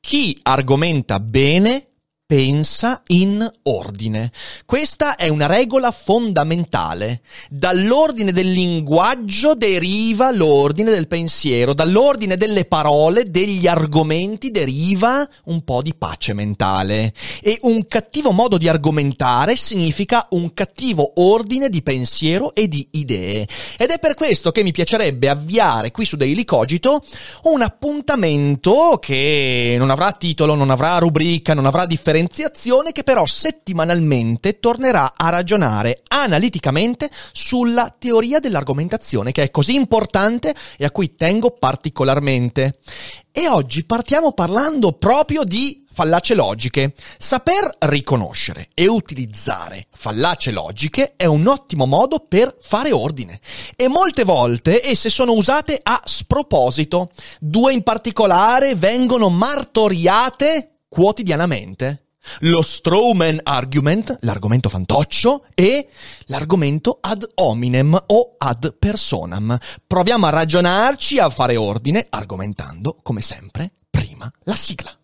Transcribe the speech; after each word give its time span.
Chi 0.00 0.38
argomenta 0.42 1.18
bene 1.20 1.88
pensa 2.26 3.02
in 3.08 3.48
ordine. 3.62 4.32
Questa 4.64 5.14
è 5.14 5.28
una 5.28 5.46
regola 5.46 5.92
fondamentale. 5.92 7.20
Dall'ordine 7.48 8.32
del 8.32 8.50
linguaggio 8.50 9.54
deriva 9.54 10.32
l'ordine 10.32 10.90
del 10.90 11.06
pensiero, 11.06 11.72
dall'ordine 11.72 12.36
delle 12.36 12.64
parole, 12.64 13.30
degli 13.30 13.68
argomenti 13.68 14.50
deriva 14.50 15.26
un 15.44 15.62
po' 15.62 15.82
di 15.82 15.94
pace 15.94 16.32
mentale. 16.32 17.12
E 17.40 17.58
un 17.62 17.86
cattivo 17.86 18.32
modo 18.32 18.58
di 18.58 18.68
argomentare 18.68 19.54
significa 19.54 20.26
un 20.30 20.52
cattivo 20.52 21.12
ordine 21.16 21.68
di 21.68 21.82
pensiero 21.82 22.56
e 22.56 22.66
di 22.66 22.88
idee. 22.92 23.46
Ed 23.78 23.90
è 23.90 24.00
per 24.00 24.14
questo 24.14 24.50
che 24.50 24.64
mi 24.64 24.72
piacerebbe 24.72 25.28
avviare 25.28 25.92
qui 25.92 26.04
su 26.04 26.16
Daily 26.16 26.44
Cogito 26.44 27.04
un 27.44 27.62
appuntamento 27.62 28.98
che 29.00 29.76
non 29.78 29.90
avrà 29.90 30.10
titolo, 30.10 30.56
non 30.56 30.70
avrà 30.70 30.98
rubrica, 30.98 31.54
non 31.54 31.66
avrà 31.66 31.86
differenza 31.86 32.14
differenziazione 32.16 32.92
che 32.92 33.02
però 33.02 33.26
settimanalmente 33.26 34.58
tornerà 34.58 35.12
a 35.16 35.28
ragionare 35.28 36.02
analiticamente 36.08 37.10
sulla 37.32 37.94
teoria 37.96 38.38
dell'argomentazione 38.38 39.32
che 39.32 39.42
è 39.42 39.50
così 39.50 39.74
importante 39.74 40.54
e 40.78 40.84
a 40.86 40.90
cui 40.90 41.14
tengo 41.14 41.50
particolarmente. 41.50 42.78
E 43.30 43.48
oggi 43.48 43.84
partiamo 43.84 44.32
parlando 44.32 44.92
proprio 44.92 45.44
di 45.44 45.84
fallacie 45.92 46.34
logiche. 46.34 46.94
Saper 47.18 47.76
riconoscere 47.80 48.68
e 48.72 48.86
utilizzare 48.86 49.86
fallacie 49.92 50.52
logiche 50.52 51.14
è 51.16 51.26
un 51.26 51.46
ottimo 51.46 51.84
modo 51.84 52.24
per 52.26 52.56
fare 52.62 52.92
ordine. 52.92 53.40
E 53.76 53.88
molte 53.88 54.24
volte 54.24 54.82
esse 54.82 55.10
sono 55.10 55.32
usate 55.32 55.78
a 55.82 56.00
sproposito. 56.04 57.10
Due 57.38 57.74
in 57.74 57.82
particolare 57.82 58.74
vengono 58.74 59.28
martoriate 59.28 60.76
quotidianamente 60.88 62.05
lo 62.40 62.62
Strawman 62.62 63.40
Argument, 63.42 64.18
l'argomento 64.20 64.68
fantoccio, 64.68 65.44
e 65.54 65.88
l'argomento 66.26 66.98
ad 67.00 67.28
hominem 67.34 68.02
o 68.06 68.34
ad 68.38 68.74
personam. 68.78 69.56
Proviamo 69.86 70.26
a 70.26 70.30
ragionarci, 70.30 71.18
a 71.18 71.30
fare 71.30 71.56
ordine, 71.56 72.06
argomentando, 72.08 72.98
come 73.02 73.20
sempre, 73.20 73.72
prima 73.90 74.30
la 74.44 74.54
sigla. 74.54 74.98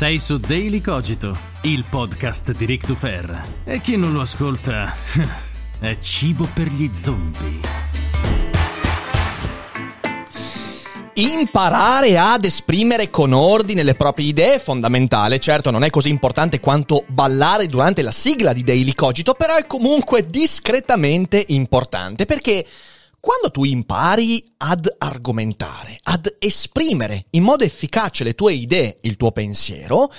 Sei 0.00 0.18
su 0.18 0.38
Daily 0.38 0.80
Cogito, 0.80 1.36
il 1.64 1.84
podcast 1.86 2.56
di 2.56 2.64
Rick 2.64 2.86
Dufer. 2.86 3.60
E 3.64 3.82
chi 3.82 3.98
non 3.98 4.14
lo 4.14 4.22
ascolta 4.22 4.94
è 5.80 5.98
cibo 5.98 6.46
per 6.52 6.68
gli 6.68 6.90
zombie. 6.92 7.60
Imparare 11.14 12.18
ad 12.18 12.44
esprimere 12.44 13.08
con 13.08 13.32
ordine 13.32 13.82
le 13.82 13.94
proprie 13.94 14.26
idee 14.26 14.54
è 14.54 14.58
fondamentale, 14.58 15.38
certo 15.38 15.70
non 15.70 15.82
è 15.82 15.90
così 15.90 16.10
importante 16.10 16.60
quanto 16.60 17.04
ballare 17.08 17.66
durante 17.66 18.02
la 18.02 18.10
sigla 18.10 18.52
di 18.52 18.62
Daily 18.62 18.94
Cogito, 18.94 19.32
però 19.34 19.56
è 19.56 19.66
comunque 19.66 20.28
discretamente 20.28 21.42
importante 21.48 22.26
perché 22.26 22.66
quando 23.18 23.50
tu 23.50 23.64
impari 23.64 24.52
ad 24.58 24.94
argomentare, 24.98 25.98
ad 26.02 26.36
esprimere 26.38 27.26
in 27.30 27.42
modo 27.42 27.64
efficace 27.64 28.22
le 28.22 28.34
tue 28.34 28.52
idee, 28.52 28.98
il 29.02 29.16
tuo 29.16 29.32
pensiero, 29.32 30.10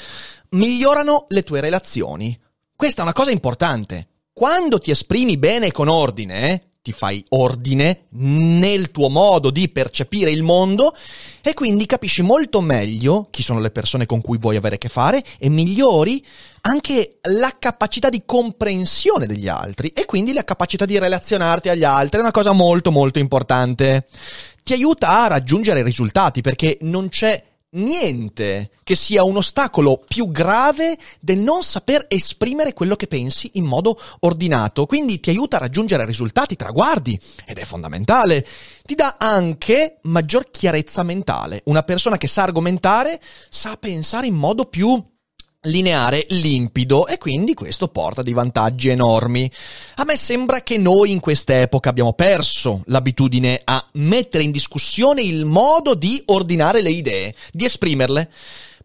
migliorano 0.50 1.26
le 1.30 1.44
tue 1.44 1.62
relazioni. 1.62 2.38
Questa 2.76 3.02
è 3.02 3.04
una 3.04 3.14
cosa 3.14 3.32
importante. 3.32 4.11
Quando 4.34 4.80
ti 4.80 4.92
esprimi 4.92 5.38
bene 5.38 5.72
con 5.72 5.90
ordine, 5.90 6.72
ti 6.81 6.94
fai 6.94 7.24
ordine 7.30 8.06
nel 8.12 8.90
tuo 8.90 9.09
modo 9.09 9.52
di 9.52 9.68
percepire 9.68 10.31
il 10.31 10.42
mondo 10.42 10.96
e 11.42 11.53
quindi 11.53 11.86
capisci 11.86 12.22
molto 12.22 12.62
meglio 12.62 13.28
chi 13.30 13.44
sono 13.44 13.59
le 13.59 13.72
persone 13.72 14.06
con 14.06 14.22
cui 14.22 14.38
vuoi 14.38 14.56
avere 14.56 14.75
a 14.75 14.78
che 14.78 14.88
fare 14.88 15.22
e 15.38 15.50
migliori 15.50 16.25
anche 16.62 17.20
la 17.24 17.56
capacità 17.59 18.08
di 18.08 18.24
comprensione 18.25 19.28
degli 19.28 19.50
altri 19.50 19.90
e 19.90 20.06
quindi 20.06 20.31
la 20.31 20.46
capacità 20.46 20.86
di 20.86 20.97
relazionarti 20.97 21.68
agli 21.68 21.84
altri. 21.84 22.20
È 22.20 22.24
una 22.24 22.31
cosa 22.31 22.53
molto 22.53 22.90
molto 22.90 23.20
importante. 23.20 24.08
Ti 24.64 24.72
aiuta 24.72 25.24
a 25.24 25.28
raggiungere 25.28 25.84
risultati 25.84 26.40
perché 26.41 26.78
non 26.81 27.09
c'è 27.09 27.51
niente 27.72 28.72
che 28.84 28.96
sia 28.96 29.24
un 29.24 29.38
ostacolo 29.38 30.04
più 30.08 30.30
grave 30.32 30.98
del 31.20 31.40
non 31.40 31.64
saper 31.64 32.06
esprimere 32.08 32.74
quello 32.74 32.96
che 32.96 33.08
pensi 33.08 33.52
in 33.54 33.66
modo 33.66 34.00
ordinato. 34.22 34.86
Quindi 34.86 35.20
ti 35.20 35.30
aiuta 35.30 35.58
a 35.58 35.62
raggiungere 35.62 36.06
risultati, 36.06 36.56
traguardi, 36.56 37.20
ed 37.46 37.58
è 37.58 37.66
fondamentale. 37.66 38.46
Ti 38.84 38.96
dà 38.96 39.16
anche 39.18 40.00
maggior 40.04 40.50
chiarezza 40.50 41.04
mentale. 41.04 41.62
Una 41.66 41.84
persona 41.84 42.18
che 42.18 42.28
sa 42.28 42.44
argomentare 42.44 43.22
sa 43.50 43.78
pensare 43.78 44.28
in 44.28 44.36
modo 44.36 44.66
più 44.66 45.02
lineare, 45.66 46.26
limpido 46.30 47.06
e 47.06 47.18
quindi 47.20 47.54
questo 47.54 47.88
porta 47.88 48.24
dei 48.24 48.34
vantaggi 48.34 48.90
enormi. 48.90 49.52
A 49.96 50.04
me 50.06 50.18
sembra 50.18 50.62
che 50.62 50.78
noi 50.78 51.12
in 51.12 51.20
quest'epoca 51.20 51.90
abbiamo 51.90 52.14
perso 52.14 52.82
l'abitudine 52.86 53.62
a 53.64 53.84
mettere 53.94 54.44
in 54.44 54.52
discussione 54.52 55.22
il 55.22 55.46
modo 55.46 55.94
di 55.94 56.22
ordinare 56.28 56.82
le 56.82 56.90
idee, 56.90 57.36
di 57.52 57.66
esprimerle, 57.66 58.32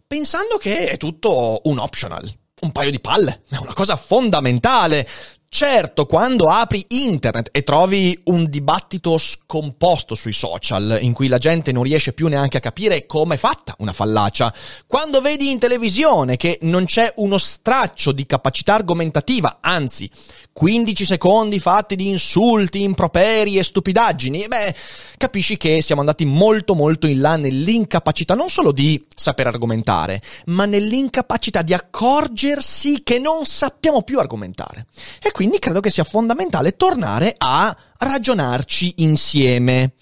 pensando 0.07 0.57
che 0.59 0.89
è 0.89 0.97
tutto 0.99 1.61
un 1.65 1.79
optional. 1.79 2.31
Un 2.59 2.73
paio 2.73 2.91
di 2.91 3.01
palle, 3.01 3.43
è 3.51 3.57
una 3.57 3.75
cosa 3.75 3.97
fondamentale. 3.97 5.07
Certo, 5.49 6.07
quando 6.07 6.49
apri 6.49 6.85
internet 6.89 7.49
e 7.51 7.63
trovi 7.63 8.19
un 8.25 8.47
dibattito 8.51 9.17
scomposto 9.17 10.15
sui 10.15 10.33
social, 10.33 10.99
in 11.01 11.13
cui 11.13 11.29
la 11.29 11.39
gente 11.39 11.73
non 11.73 11.85
riesce 11.85 12.13
più 12.13 12.27
neanche 12.27 12.59
a 12.59 12.61
capire 12.61 13.07
come 13.07 13.37
è 13.37 13.39
fatta 13.39 13.75
una 13.79 13.93
fallacia, 13.93 14.53
quando 14.87 15.21
vedi 15.21 15.51
in 15.51 15.59
televisione 15.59 16.37
che 16.37 16.59
non 16.63 16.85
c'è 16.85 17.13
uno 17.17 17.39
straccio 17.39 18.13
di 18.13 18.27
capacità 18.27 18.75
argomentativa, 18.75 19.59
anzi, 19.61 20.11
15 20.53 21.05
secondi 21.05 21.59
fatti 21.59 21.97
di 21.97 22.09
insulti, 22.09 22.83
improperi 22.83 23.59
e 23.59 23.63
stupidaggini, 23.63 24.47
beh, 24.49 24.75
capisci 25.19 25.59
che 25.59 25.83
siamo 25.83 26.01
andati 26.01 26.25
molto 26.25 26.75
molto 26.75 27.07
in 27.07 27.21
là 27.21 27.37
nell'incapacità 27.37 28.35
non 28.35 28.49
solo 28.49 28.73
di 28.73 28.99
saper 29.15 29.49
argomentare, 29.49 30.23
ma 30.47 30.65
nell'incapacità 30.65 31.61
di 31.61 31.75
accorgersi 31.75 33.03
che 33.03 33.19
non 33.19 33.45
sappiamo 33.45 34.01
più 34.03 34.19
argomentare. 34.19 34.87
E 35.23 35.31
quindi 35.37 35.59
credo 35.59 35.81
che 35.81 35.91
sia 35.91 36.03
fondamentale 36.03 36.77
tornare 36.77 37.35
a 37.37 37.77
ragionarci 37.99 38.95
insieme. 39.03 39.93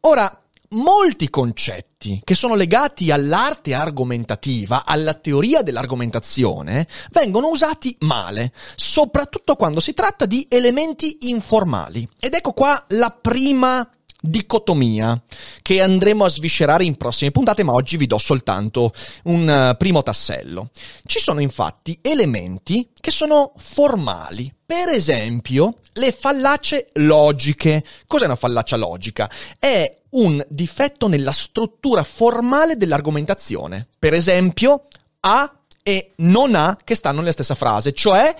Ora, 0.00 0.34
molti 0.70 1.28
concetti 1.28 2.22
che 2.24 2.34
sono 2.34 2.54
legati 2.54 3.10
all'arte 3.10 3.74
argomentativa, 3.74 4.86
alla 4.86 5.12
teoria 5.12 5.60
dell'argomentazione, 5.60 6.88
vengono 7.10 7.48
usati 7.48 7.94
male, 8.00 8.54
soprattutto 8.74 9.56
quando 9.56 9.78
si 9.78 9.92
tratta 9.92 10.24
di 10.24 10.46
elementi 10.48 11.28
informali. 11.28 12.08
Ed 12.18 12.32
ecco 12.32 12.54
qua 12.54 12.82
la 12.88 13.10
prima 13.10 13.86
dicotomia 14.24 15.20
che 15.62 15.82
andremo 15.82 16.24
a 16.24 16.28
sviscerare 16.28 16.84
in 16.84 16.96
prossime 16.96 17.32
puntate, 17.32 17.64
ma 17.64 17.72
oggi 17.72 17.96
vi 17.96 18.06
do 18.06 18.18
soltanto 18.18 18.92
un 19.24 19.72
uh, 19.72 19.76
primo 19.76 20.02
tassello. 20.02 20.70
Ci 21.04 21.18
sono 21.18 21.40
infatti 21.40 21.98
elementi 22.00 22.88
che 22.98 23.10
sono 23.10 23.52
formali. 23.58 24.52
Per 24.64 24.88
esempio, 24.88 25.78
le 25.94 26.12
fallacie 26.12 26.88
logiche. 26.94 27.84
Cos'è 28.06 28.24
una 28.24 28.36
fallacia 28.36 28.76
logica? 28.76 29.28
È 29.58 29.94
un 30.10 30.42
difetto 30.48 31.08
nella 31.08 31.32
struttura 31.32 32.04
formale 32.04 32.76
dell'argomentazione. 32.76 33.88
Per 33.98 34.14
esempio, 34.14 34.84
A 35.20 35.52
e 35.82 36.12
non 36.16 36.54
A 36.54 36.78
che 36.82 36.94
stanno 36.94 37.20
nella 37.20 37.32
stessa 37.32 37.56
frase, 37.56 37.92
cioè 37.92 38.34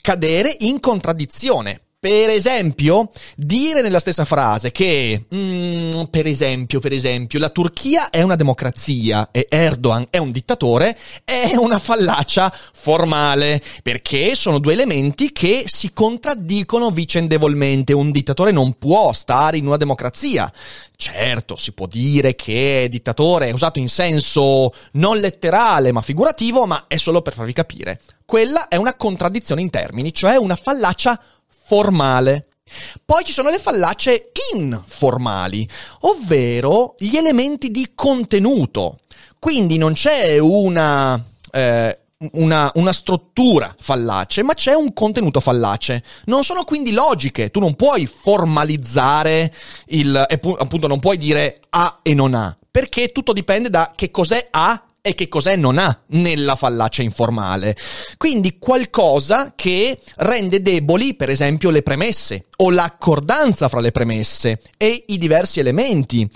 cadere 0.00 0.54
in 0.60 0.80
contraddizione. 0.80 1.80
Per 2.04 2.28
esempio, 2.28 3.08
dire 3.34 3.80
nella 3.80 3.98
stessa 3.98 4.26
frase 4.26 4.70
che, 4.72 5.24
mm, 5.34 6.02
per 6.10 6.26
esempio, 6.26 6.78
per 6.78 6.92
esempio, 6.92 7.38
la 7.38 7.48
Turchia 7.48 8.10
è 8.10 8.20
una 8.20 8.36
democrazia 8.36 9.30
e 9.30 9.46
Erdogan 9.48 10.08
è 10.10 10.18
un 10.18 10.30
dittatore 10.30 10.98
è 11.24 11.52
una 11.56 11.78
fallacia 11.78 12.54
formale, 12.74 13.62
perché 13.82 14.34
sono 14.34 14.58
due 14.58 14.74
elementi 14.74 15.32
che 15.32 15.62
si 15.64 15.94
contraddicono 15.94 16.90
vicendevolmente. 16.90 17.94
Un 17.94 18.10
dittatore 18.10 18.50
non 18.50 18.74
può 18.76 19.14
stare 19.14 19.56
in 19.56 19.66
una 19.66 19.78
democrazia. 19.78 20.52
Certo, 20.96 21.56
si 21.56 21.72
può 21.72 21.86
dire 21.86 22.34
che 22.34 22.86
dittatore 22.90 23.48
è 23.48 23.52
usato 23.52 23.78
in 23.78 23.88
senso 23.88 24.72
non 24.92 25.18
letterale 25.18 25.90
ma 25.90 26.02
figurativo, 26.02 26.66
ma 26.66 26.84
è 26.86 26.96
solo 26.96 27.22
per 27.22 27.32
farvi 27.32 27.54
capire. 27.54 27.98
Quella 28.26 28.68
è 28.68 28.76
una 28.76 28.94
contraddizione 28.94 29.60
in 29.62 29.70
termini, 29.70 30.12
cioè 30.12 30.36
una 30.36 30.56
fallacia 30.56 31.12
formale. 31.12 31.33
Poi 33.04 33.24
ci 33.24 33.32
sono 33.32 33.50
le 33.50 33.58
fallacie 33.58 34.30
informali, 34.54 35.68
ovvero 36.00 36.94
gli 36.98 37.16
elementi 37.16 37.70
di 37.70 37.92
contenuto. 37.94 38.98
Quindi 39.38 39.76
non 39.76 39.92
c'è 39.92 40.38
una, 40.38 41.22
eh, 41.52 41.98
una, 42.32 42.70
una, 42.74 42.92
struttura 42.92 43.74
fallace, 43.78 44.42
ma 44.42 44.54
c'è 44.54 44.72
un 44.72 44.92
contenuto 44.92 45.40
fallace. 45.40 46.02
Non 46.26 46.44
sono 46.44 46.64
quindi 46.64 46.92
logiche. 46.92 47.50
Tu 47.50 47.60
non 47.60 47.74
puoi 47.74 48.06
formalizzare 48.06 49.52
il, 49.88 50.16
appunto, 50.16 50.86
non 50.86 50.98
puoi 50.98 51.18
dire 51.18 51.60
A 51.70 51.98
e 52.02 52.14
non 52.14 52.34
A, 52.34 52.56
perché 52.70 53.12
tutto 53.12 53.32
dipende 53.32 53.68
da 53.68 53.92
che 53.94 54.10
cos'è 54.10 54.48
A 54.50 54.82
e 55.06 55.14
che 55.14 55.28
cos'è 55.28 55.54
non 55.54 55.76
ha 55.76 56.00
nella 56.08 56.56
fallacia 56.56 57.02
informale. 57.02 57.76
Quindi 58.16 58.56
qualcosa 58.58 59.52
che 59.54 59.98
rende 60.16 60.62
deboli, 60.62 61.14
per 61.14 61.28
esempio, 61.28 61.68
le 61.68 61.82
premesse 61.82 62.46
o 62.56 62.70
l'accordanza 62.70 63.68
fra 63.68 63.80
le 63.80 63.90
premesse 63.90 64.62
e 64.78 65.04
i 65.08 65.18
diversi 65.18 65.60
elementi. 65.60 66.26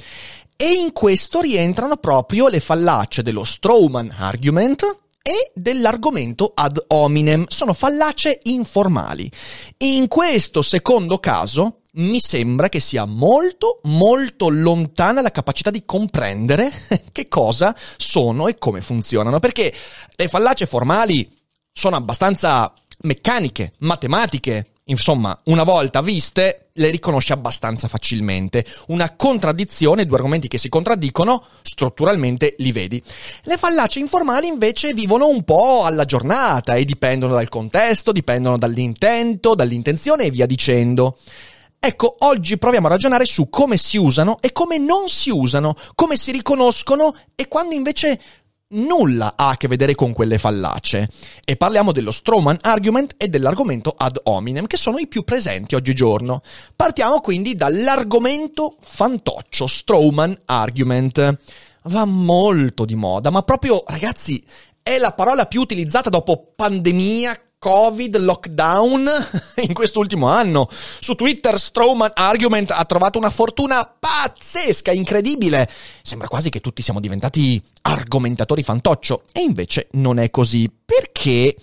E 0.54 0.70
in 0.70 0.92
questo 0.92 1.40
rientrano 1.40 1.96
proprio 1.96 2.48
le 2.48 2.60
fallacie 2.60 3.22
dello 3.22 3.44
Strawman 3.44 4.14
argument 4.18 4.98
e 5.22 5.50
dell'argomento 5.54 6.52
ad 6.54 6.78
hominem. 6.88 7.46
Sono 7.48 7.72
fallacie 7.72 8.40
informali. 8.42 9.32
In 9.78 10.08
questo 10.08 10.60
secondo 10.60 11.18
caso, 11.20 11.84
mi 11.98 12.20
sembra 12.20 12.68
che 12.68 12.80
sia 12.80 13.04
molto 13.04 13.80
molto 13.84 14.48
lontana 14.48 15.20
la 15.20 15.30
capacità 15.30 15.70
di 15.70 15.82
comprendere 15.84 16.70
che 17.12 17.28
cosa 17.28 17.74
sono 17.96 18.48
e 18.48 18.56
come 18.56 18.80
funzionano, 18.80 19.38
perché 19.38 19.72
le 20.14 20.28
fallacie 20.28 20.66
formali 20.66 21.30
sono 21.72 21.96
abbastanza 21.96 22.72
meccaniche, 23.00 23.74
matematiche, 23.78 24.72
insomma, 24.84 25.38
una 25.44 25.62
volta 25.62 26.00
viste 26.02 26.70
le 26.78 26.90
riconosci 26.90 27.32
abbastanza 27.32 27.88
facilmente. 27.88 28.64
Una 28.88 29.14
contraddizione, 29.14 30.06
due 30.06 30.16
argomenti 30.16 30.48
che 30.48 30.58
si 30.58 30.68
contraddicono, 30.68 31.44
strutturalmente 31.62 32.54
li 32.58 32.72
vedi. 32.72 33.02
Le 33.42 33.56
fallacie 33.56 34.00
informali 34.00 34.46
invece 34.46 34.92
vivono 34.92 35.28
un 35.28 35.44
po' 35.44 35.84
alla 35.84 36.04
giornata 36.04 36.74
e 36.74 36.84
dipendono 36.84 37.34
dal 37.34 37.48
contesto, 37.48 38.12
dipendono 38.12 38.58
dall'intento, 38.58 39.54
dall'intenzione 39.54 40.24
e 40.24 40.30
via 40.30 40.46
dicendo. 40.46 41.16
Ecco, 41.80 42.16
oggi 42.20 42.58
proviamo 42.58 42.88
a 42.88 42.90
ragionare 42.90 43.24
su 43.24 43.48
come 43.48 43.76
si 43.76 43.96
usano 43.96 44.38
e 44.40 44.52
come 44.52 44.78
non 44.78 45.08
si 45.08 45.30
usano, 45.30 45.74
come 45.94 46.16
si 46.16 46.32
riconoscono 46.32 47.14
e 47.36 47.46
quando 47.46 47.74
invece 47.74 48.20
nulla 48.70 49.34
ha 49.36 49.50
a 49.50 49.56
che 49.56 49.68
vedere 49.68 49.94
con 49.94 50.12
quelle 50.12 50.38
fallacie. 50.38 51.08
E 51.44 51.56
parliamo 51.56 51.92
dello 51.92 52.10
Strawman 52.10 52.58
argument 52.62 53.14
e 53.16 53.28
dell'argomento 53.28 53.94
ad 53.96 54.20
hominem, 54.24 54.66
che 54.66 54.76
sono 54.76 54.98
i 54.98 55.06
più 55.06 55.22
presenti 55.22 55.74
oggigiorno. 55.74 56.42
Partiamo 56.74 57.20
quindi 57.20 57.54
dall'argomento 57.54 58.76
fantoccio, 58.80 59.66
Strawman 59.66 60.36
argument. 60.46 61.38
Va 61.84 62.04
molto 62.04 62.84
di 62.84 62.96
moda, 62.96 63.30
ma 63.30 63.42
proprio, 63.42 63.82
ragazzi, 63.86 64.44
è 64.82 64.98
la 64.98 65.12
parola 65.12 65.46
più 65.46 65.60
utilizzata 65.60 66.10
dopo 66.10 66.52
pandemia, 66.54 67.40
Covid, 67.58 68.16
lockdown 68.18 69.08
in 69.66 69.74
quest'ultimo 69.74 70.28
anno. 70.28 70.68
Su 71.00 71.14
Twitter 71.14 71.58
Strowman 71.58 72.12
Argument 72.14 72.70
ha 72.70 72.84
trovato 72.84 73.18
una 73.18 73.30
fortuna 73.30 73.84
pazzesca, 73.84 74.92
incredibile. 74.92 75.68
Sembra 76.02 76.28
quasi 76.28 76.50
che 76.50 76.60
tutti 76.60 76.82
siamo 76.82 77.00
diventati 77.00 77.60
argomentatori 77.82 78.62
fantoccio 78.62 79.22
e 79.32 79.40
invece 79.40 79.88
non 79.92 80.18
è 80.18 80.30
così. 80.30 80.70
Perché? 80.84 81.56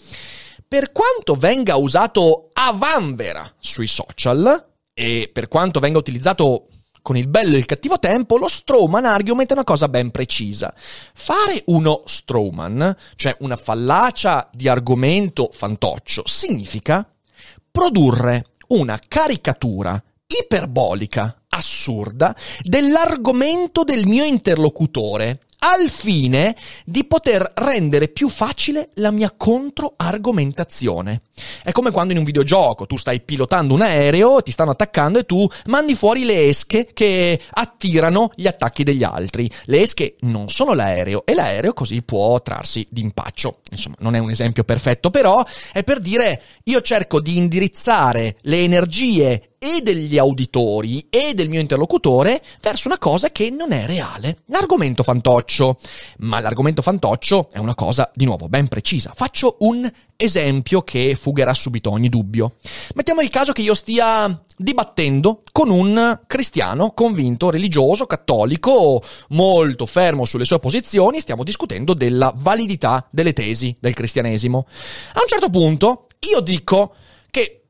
Per 0.68 0.92
quanto 0.92 1.36
venga 1.36 1.78
usato 1.78 2.50
a 2.54 2.74
vanvera 2.74 3.50
sui 3.60 3.88
social 3.88 4.74
e 4.94 5.30
per 5.32 5.48
quanto 5.48 5.80
venga 5.80 5.98
utilizzato 5.98 6.68
con 7.06 7.18
il 7.18 7.28
bello 7.28 7.54
e 7.54 7.60
il 7.60 7.68
cattivo 7.68 8.00
tempo, 8.00 8.36
lo 8.36 8.48
Strowman 8.48 9.06
argument 9.06 9.52
è 9.52 9.54
una 9.54 9.64
cosa 9.64 9.88
ben 9.88 10.10
precisa. 10.10 10.74
Fare 10.76 11.62
uno 11.66 12.02
Strowman, 12.08 12.98
cioè 13.16 13.36
una 13.42 13.58
fallacia 13.58 14.50
di 14.52 14.68
argomento 14.68 15.52
fantoccio, 15.54 16.24
significa 16.26 17.08
produrre 17.70 18.46
una 18.70 19.00
caricatura 19.08 20.04
iperbolica, 20.26 21.44
assurda, 21.50 22.36
dell'argomento 22.64 23.84
del 23.84 24.08
mio 24.08 24.24
interlocutore 24.24 25.42
al 25.60 25.92
fine 25.92 26.56
di 26.86 27.06
poter 27.06 27.52
rendere 27.54 28.08
più 28.08 28.30
facile 28.30 28.90
la 28.96 29.12
mia 29.12 29.32
controargomentazione. 29.38 31.22
È 31.64 31.72
come 31.72 31.92
quando 31.92 32.14
in 32.14 32.20
un 32.20 32.26
videogioco 32.26 32.86
tu 32.86 32.98
stai 32.98 33.22
pilotando 33.22 33.74
un 33.74 33.82
aereo, 33.82 34.42
ti 34.42 34.52
stanno 34.52 34.72
attaccando 34.72 35.20
e 35.20 35.26
tu 35.26 35.48
mandi 35.66 35.96
fuori 35.96 36.24
le 36.24 36.46
esche 36.46 36.90
che 36.94 37.40
attirano 37.50 38.30
gli 38.36 38.48
attacchi 38.48 38.84
degli 38.84 39.04
altri. 39.04 39.50
Le 39.66 39.82
esche 39.82 40.16
non 40.22 40.50
sono 40.50 40.74
l'aereo 40.74 41.26
e 41.26 41.34
l'aereo 41.34 41.74
così 41.74 42.02
può 42.02 42.42
trarsi 42.42 42.86
d'impaccio. 42.90 43.60
Insomma, 43.72 43.96
non 44.00 44.16
è 44.16 44.20
un 44.20 44.30
esempio 44.30 44.64
perfetto, 44.64 45.10
però 45.10 45.44
è 45.72 45.84
per 45.84 46.00
dire 46.00 46.42
io 46.64 46.82
cerco 46.82 47.20
di 47.20 47.38
indirizzare 47.38 48.38
le 48.42 48.60
energie 48.60 49.50
e 49.66 49.82
degli 49.82 50.18
auditori 50.18 51.08
e 51.10 51.34
del 51.34 51.50
mio 51.50 51.60
interlocutore 51.60 52.42
verso 52.62 52.88
una 52.88 53.00
cosa 53.00 53.32
che 53.32 53.50
non 53.50 53.72
è 53.72 53.88
reale. 53.88 54.38
L'argomento 54.48 55.02
fantoccio. 55.02 55.78
Ma 56.20 56.40
l'argomento 56.40 56.84
fantoccio 56.84 57.50
è 57.52 57.58
una 57.58 57.74
cosa, 57.74 58.12
di 58.14 58.26
nuovo, 58.26 58.48
ben 58.48 58.68
precisa. 58.68 59.12
Faccio 59.16 59.58
un 59.62 59.90
esempio 60.16 60.82
che 60.84 61.16
fugherà 61.26 61.56
subito 61.56 61.90
ogni 61.90 62.08
dubbio. 62.08 62.58
Mettiamo 62.94 63.22
il 63.22 63.32
caso 63.32 63.52
che 63.52 63.64
io 63.64 63.74
stia 63.74 64.44
dibattendo 64.56 65.42
con 65.52 65.72
un 65.72 66.22
cristiano 66.28 66.92
convinto, 66.92 67.50
religioso, 67.50 68.06
cattolico, 68.06 69.02
molto 69.30 69.88
fermo 69.88 70.26
sulle 70.26 70.46
sue 70.46 70.60
posizioni, 70.60 71.20
stiamo 71.20 71.44
discutendo 71.44 71.96
della 71.96 72.32
validità 72.36 73.08
delle 73.10 73.34
tesi 73.34 73.76
del 73.80 73.96
cristianesimo. 73.96 74.68
A 75.14 75.22
un 75.22 75.28
certo 75.28 75.50
punto 75.50 76.08
io 76.32 76.42
dico 76.42 76.94
che 77.32 77.64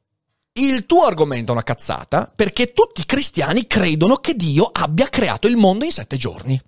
il 0.52 0.86
tuo 0.86 1.04
argomento 1.04 1.52
è 1.52 1.56
una 1.56 1.64
cazzata 1.64 2.30
perché 2.34 2.74
tutti 2.74 3.02
i 3.02 3.06
cristiani 3.06 3.68
credono 3.68 4.18
che 4.18 4.36
Dio 4.36 4.70
abbia 4.70 5.08
creato 5.08 5.48
il 5.48 5.56
mondo 5.56 5.86
in 5.86 5.94
sette 5.94 6.18
giorni. 6.18 6.62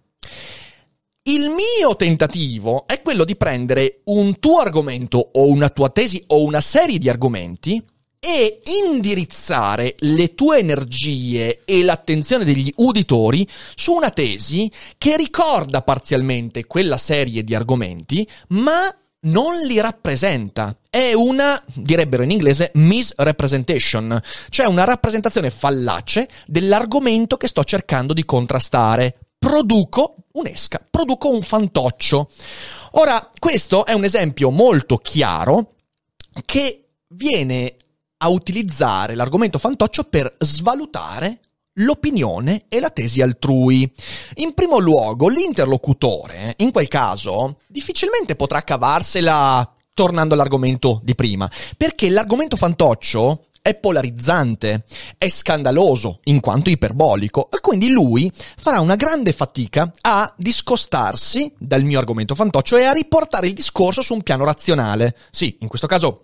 Il 1.27 1.49
mio 1.49 1.97
tentativo 1.97 2.87
è 2.87 3.01
quello 3.01 3.25
di 3.25 3.35
prendere 3.35 3.99
un 4.05 4.39
tuo 4.39 4.59
argomento 4.59 5.31
o 5.33 5.49
una 5.49 5.67
tua 5.67 5.89
tesi 5.89 6.23
o 6.27 6.41
una 6.41 6.61
serie 6.61 6.97
di 6.99 7.09
argomenti 7.09 7.83
e 8.17 8.61
indirizzare 8.85 9.95
le 9.99 10.35
tue 10.35 10.59
energie 10.59 11.63
e 11.65 11.83
l'attenzione 11.83 12.45
degli 12.45 12.71
uditori 12.77 13.45
su 13.75 13.91
una 13.91 14.09
tesi 14.09 14.71
che 14.97 15.17
ricorda 15.17 15.81
parzialmente 15.81 16.65
quella 16.65 16.95
serie 16.95 17.43
di 17.43 17.53
argomenti, 17.53 18.25
ma 18.49 18.89
non 19.23 19.53
li 19.65 19.81
rappresenta. 19.81 20.77
È 20.89 21.11
una, 21.11 21.61
direbbero 21.73 22.23
in 22.23 22.31
inglese, 22.31 22.71
misrepresentation, 22.75 24.17
cioè 24.47 24.65
una 24.65 24.85
rappresentazione 24.85 25.49
fallace 25.49 26.29
dell'argomento 26.45 27.35
che 27.35 27.49
sto 27.49 27.65
cercando 27.65 28.13
di 28.13 28.23
contrastare 28.23 29.17
produco 29.37 30.15
un'esca, 30.37 30.85
produco 30.89 31.29
un 31.29 31.41
fantoccio. 31.41 32.29
Ora, 32.91 33.29
questo 33.37 33.85
è 33.85 33.93
un 33.93 34.03
esempio 34.03 34.49
molto 34.49 34.97
chiaro 34.97 35.73
che 36.45 36.89
viene 37.09 37.75
a 38.17 38.29
utilizzare 38.29 39.15
l'argomento 39.15 39.59
fantoccio 39.59 40.03
per 40.05 40.35
svalutare 40.39 41.39
l'opinione 41.79 42.65
e 42.67 42.79
la 42.79 42.89
tesi 42.89 43.21
altrui. 43.21 43.91
In 44.35 44.53
primo 44.53 44.79
luogo, 44.79 45.27
l'interlocutore, 45.27 46.55
in 46.57 46.71
quel 46.71 46.87
caso, 46.87 47.59
difficilmente 47.67 48.35
potrà 48.35 48.61
cavarsela 48.63 49.71
tornando 49.93 50.35
all'argomento 50.35 50.99
di 51.03 51.15
prima, 51.15 51.49
perché 51.75 52.09
l'argomento 52.09 52.55
fantoccio 52.55 53.46
è 53.67 53.75
polarizzante, 53.75 54.85
è 55.17 55.27
scandaloso 55.27 56.19
in 56.25 56.39
quanto 56.39 56.69
iperbolico 56.69 57.49
e 57.51 57.59
quindi 57.59 57.89
lui 57.89 58.31
farà 58.33 58.79
una 58.79 58.95
grande 58.95 59.33
fatica 59.33 59.91
a 60.01 60.33
discostarsi 60.37 61.51
dal 61.57 61.83
mio 61.83 61.99
argomento 61.99 62.33
fantoccio 62.33 62.77
e 62.77 62.85
a 62.85 62.93
riportare 62.93 63.47
il 63.47 63.53
discorso 63.53 64.01
su 64.01 64.13
un 64.13 64.23
piano 64.23 64.45
razionale. 64.45 65.17
Sì, 65.31 65.57
in 65.59 65.67
questo 65.67 65.85
caso 65.85 66.21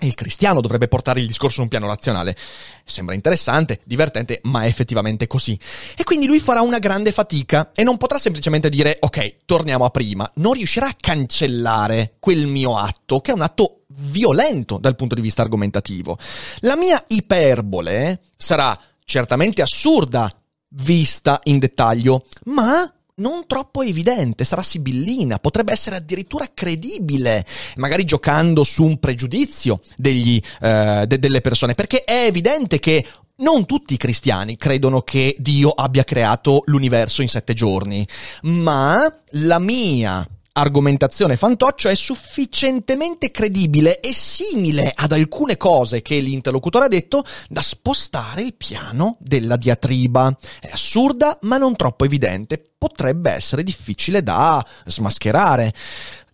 il 0.00 0.14
cristiano 0.14 0.60
dovrebbe 0.60 0.88
portare 0.88 1.20
il 1.20 1.26
discorso 1.26 1.56
su 1.56 1.62
un 1.62 1.68
piano 1.68 1.88
razionale. 1.88 2.36
Sembra 2.84 3.14
interessante, 3.14 3.80
divertente, 3.84 4.40
ma 4.44 4.62
è 4.62 4.66
effettivamente 4.66 5.26
così. 5.26 5.58
E 5.96 6.04
quindi 6.04 6.26
lui 6.26 6.40
farà 6.40 6.62
una 6.62 6.78
grande 6.78 7.12
fatica 7.12 7.72
e 7.74 7.82
non 7.82 7.96
potrà 7.96 8.18
semplicemente 8.18 8.70
dire 8.70 8.96
ok, 9.00 9.38
torniamo 9.44 9.84
a 9.84 9.90
prima. 9.90 10.30
Non 10.36 10.52
riuscirà 10.52 10.86
a 10.86 10.96
cancellare 10.98 12.14
quel 12.18 12.46
mio 12.46 12.78
atto, 12.78 13.20
che 13.20 13.32
è 13.32 13.34
un 13.34 13.42
atto 13.42 13.77
violento 13.98 14.78
dal 14.78 14.96
punto 14.96 15.14
di 15.14 15.20
vista 15.20 15.42
argomentativo. 15.42 16.18
La 16.60 16.76
mia 16.76 17.02
iperbole 17.08 18.20
sarà 18.36 18.78
certamente 19.04 19.62
assurda 19.62 20.30
vista 20.70 21.40
in 21.44 21.58
dettaglio, 21.58 22.26
ma 22.44 22.92
non 23.16 23.46
troppo 23.46 23.82
evidente, 23.82 24.44
sarà 24.44 24.62
sibillina, 24.62 25.38
potrebbe 25.38 25.72
essere 25.72 25.96
addirittura 25.96 26.46
credibile, 26.52 27.44
magari 27.76 28.04
giocando 28.04 28.64
su 28.64 28.84
un 28.84 28.98
pregiudizio 28.98 29.80
degli, 29.96 30.40
eh, 30.60 31.04
de- 31.06 31.18
delle 31.18 31.40
persone, 31.40 31.74
perché 31.74 32.04
è 32.04 32.26
evidente 32.26 32.78
che 32.78 33.04
non 33.38 33.66
tutti 33.66 33.94
i 33.94 33.98
cristiani 33.98 34.56
credono 34.56 35.02
che 35.02 35.36
Dio 35.38 35.70
abbia 35.70 36.04
creato 36.04 36.62
l'universo 36.66 37.22
in 37.22 37.28
sette 37.28 37.54
giorni, 37.54 38.06
ma 38.42 39.12
la 39.32 39.58
mia 39.58 40.26
argomentazione 40.58 41.36
fantoccio 41.36 41.88
è 41.88 41.94
sufficientemente 41.94 43.30
credibile 43.30 44.00
e 44.00 44.12
simile 44.12 44.92
ad 44.94 45.12
alcune 45.12 45.56
cose 45.56 46.02
che 46.02 46.18
l'interlocutore 46.18 46.86
ha 46.86 46.88
detto 46.88 47.24
da 47.48 47.62
spostare 47.62 48.42
il 48.42 48.54
piano 48.54 49.16
della 49.20 49.56
diatriba. 49.56 50.36
È 50.60 50.68
assurda 50.72 51.38
ma 51.42 51.58
non 51.58 51.76
troppo 51.76 52.04
evidente, 52.04 52.62
potrebbe 52.76 53.30
essere 53.30 53.62
difficile 53.62 54.22
da 54.22 54.64
smascherare. 54.84 55.72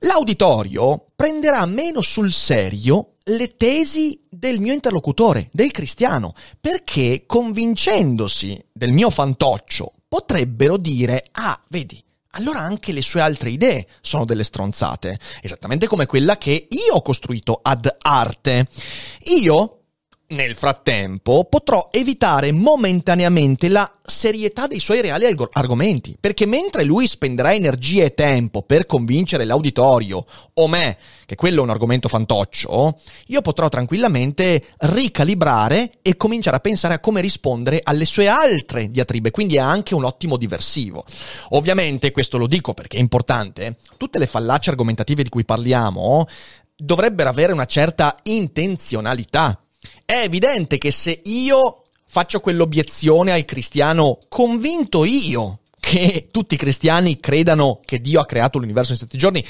L'auditorio 0.00 1.06
prenderà 1.14 1.64
meno 1.66 2.00
sul 2.00 2.32
serio 2.32 3.14
le 3.24 3.56
tesi 3.56 4.22
del 4.28 4.60
mio 4.60 4.72
interlocutore, 4.74 5.48
del 5.52 5.70
cristiano, 5.70 6.34
perché 6.60 7.24
convincendosi 7.26 8.62
del 8.72 8.92
mio 8.92 9.08
fantoccio 9.08 9.92
potrebbero 10.06 10.76
dire, 10.76 11.24
ah, 11.32 11.58
vedi, 11.68 12.02
allora 12.34 12.60
anche 12.60 12.92
le 12.92 13.02
sue 13.02 13.20
altre 13.20 13.50
idee 13.50 13.86
sono 14.00 14.24
delle 14.24 14.44
stronzate, 14.44 15.18
esattamente 15.40 15.86
come 15.86 16.06
quella 16.06 16.36
che 16.36 16.66
io 16.68 16.94
ho 16.94 17.02
costruito 17.02 17.58
ad 17.62 17.92
arte. 18.00 18.66
Io 19.38 19.83
nel 20.34 20.54
frattempo 20.54 21.44
potrò 21.44 21.88
evitare 21.90 22.52
momentaneamente 22.52 23.68
la 23.68 23.90
serietà 24.04 24.66
dei 24.66 24.80
suoi 24.80 25.00
reali 25.00 25.24
arg- 25.24 25.48
argomenti, 25.52 26.16
perché 26.20 26.44
mentre 26.44 26.84
lui 26.84 27.06
spenderà 27.06 27.54
energie 27.54 28.04
e 28.04 28.14
tempo 28.14 28.62
per 28.62 28.84
convincere 28.84 29.44
l'auditorio 29.44 30.26
o 30.54 30.68
me 30.68 30.98
che 31.24 31.36
quello 31.36 31.60
è 31.60 31.62
un 31.62 31.70
argomento 31.70 32.08
fantoccio, 32.08 32.98
io 33.28 33.40
potrò 33.40 33.68
tranquillamente 33.70 34.62
ricalibrare 34.78 35.92
e 36.02 36.16
cominciare 36.18 36.56
a 36.56 36.60
pensare 36.60 36.94
a 36.94 37.00
come 37.00 37.22
rispondere 37.22 37.80
alle 37.82 38.04
sue 38.04 38.28
altre 38.28 38.90
diatribe, 38.90 39.30
quindi 39.30 39.56
è 39.56 39.60
anche 39.60 39.94
un 39.94 40.04
ottimo 40.04 40.36
diversivo. 40.36 41.04
Ovviamente, 41.50 42.10
questo 42.10 42.36
lo 42.36 42.46
dico 42.46 42.74
perché 42.74 42.98
è 42.98 43.00
importante, 43.00 43.76
tutte 43.96 44.18
le 44.18 44.26
fallacie 44.26 44.70
argomentative 44.70 45.22
di 45.22 45.30
cui 45.30 45.44
parliamo 45.44 46.26
dovrebbero 46.76 47.30
avere 47.30 47.52
una 47.52 47.66
certa 47.66 48.16
intenzionalità 48.24 49.63
è 50.14 50.22
evidente 50.22 50.78
che 50.78 50.92
se 50.92 51.20
io 51.24 51.82
faccio 52.06 52.38
quell'obiezione 52.38 53.32
al 53.32 53.44
cristiano 53.44 54.20
convinto 54.28 55.04
io 55.04 55.58
che 55.84 56.28
tutti 56.30 56.54
i 56.54 56.56
cristiani 56.56 57.20
credano 57.20 57.80
che 57.84 58.00
Dio 58.00 58.18
ha 58.18 58.24
creato 58.24 58.58
l'universo 58.58 58.92
in 58.92 58.98
sette 58.98 59.18
giorni 59.18 59.44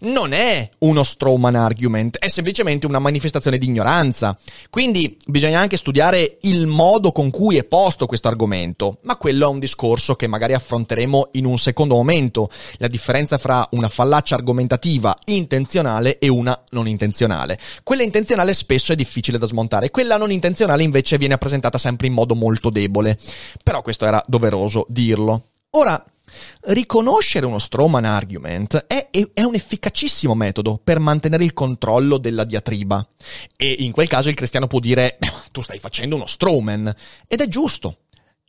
non 0.00 0.34
è 0.34 0.68
uno 0.80 1.02
Strowman 1.02 1.54
argument, 1.54 2.18
è 2.18 2.28
semplicemente 2.28 2.84
una 2.86 2.98
manifestazione 2.98 3.56
di 3.56 3.66
ignoranza. 3.66 4.38
Quindi 4.68 5.16
bisogna 5.24 5.58
anche 5.58 5.78
studiare 5.78 6.36
il 6.42 6.66
modo 6.66 7.10
con 7.10 7.30
cui 7.30 7.56
è 7.56 7.64
posto 7.64 8.04
questo 8.04 8.28
argomento, 8.28 8.98
ma 9.04 9.16
quello 9.16 9.46
è 9.46 9.50
un 9.50 9.58
discorso 9.58 10.14
che 10.14 10.26
magari 10.26 10.52
affronteremo 10.52 11.30
in 11.32 11.46
un 11.46 11.56
secondo 11.56 11.94
momento, 11.94 12.50
la 12.76 12.88
differenza 12.88 13.38
fra 13.38 13.66
una 13.70 13.88
fallacia 13.88 14.34
argomentativa 14.34 15.16
intenzionale 15.24 16.18
e 16.18 16.28
una 16.28 16.62
non 16.70 16.86
intenzionale. 16.86 17.58
Quella 17.82 18.02
intenzionale 18.02 18.52
spesso 18.52 18.92
è 18.92 18.94
difficile 18.96 19.38
da 19.38 19.46
smontare, 19.46 19.90
quella 19.90 20.18
non 20.18 20.30
intenzionale 20.30 20.82
invece 20.82 21.16
viene 21.16 21.32
rappresentata 21.32 21.78
sempre 21.78 22.08
in 22.08 22.12
modo 22.12 22.34
molto 22.34 22.68
debole. 22.68 23.16
Però 23.62 23.80
questo 23.80 24.04
era 24.04 24.22
doveroso 24.26 24.84
dirlo. 24.88 25.44
Ora, 25.70 26.02
riconoscere 26.62 27.46
uno 27.46 27.58
Strawman 27.58 28.04
argument 28.04 28.86
è, 28.86 29.08
è, 29.10 29.42
un 29.42 29.54
efficacissimo 29.54 30.34
metodo 30.34 30.80
per 30.82 30.98
mantenere 30.98 31.44
il 31.44 31.52
controllo 31.52 32.18
della 32.18 32.44
diatriba. 32.44 33.06
E 33.56 33.76
in 33.80 33.92
quel 33.92 34.08
caso 34.08 34.28
il 34.28 34.34
cristiano 34.34 34.66
può 34.66 34.78
dire, 34.78 35.18
tu 35.52 35.60
stai 35.60 35.78
facendo 35.78 36.16
uno 36.16 36.26
Strawman. 36.26 36.94
Ed 37.26 37.40
è 37.40 37.48
giusto. 37.48 37.98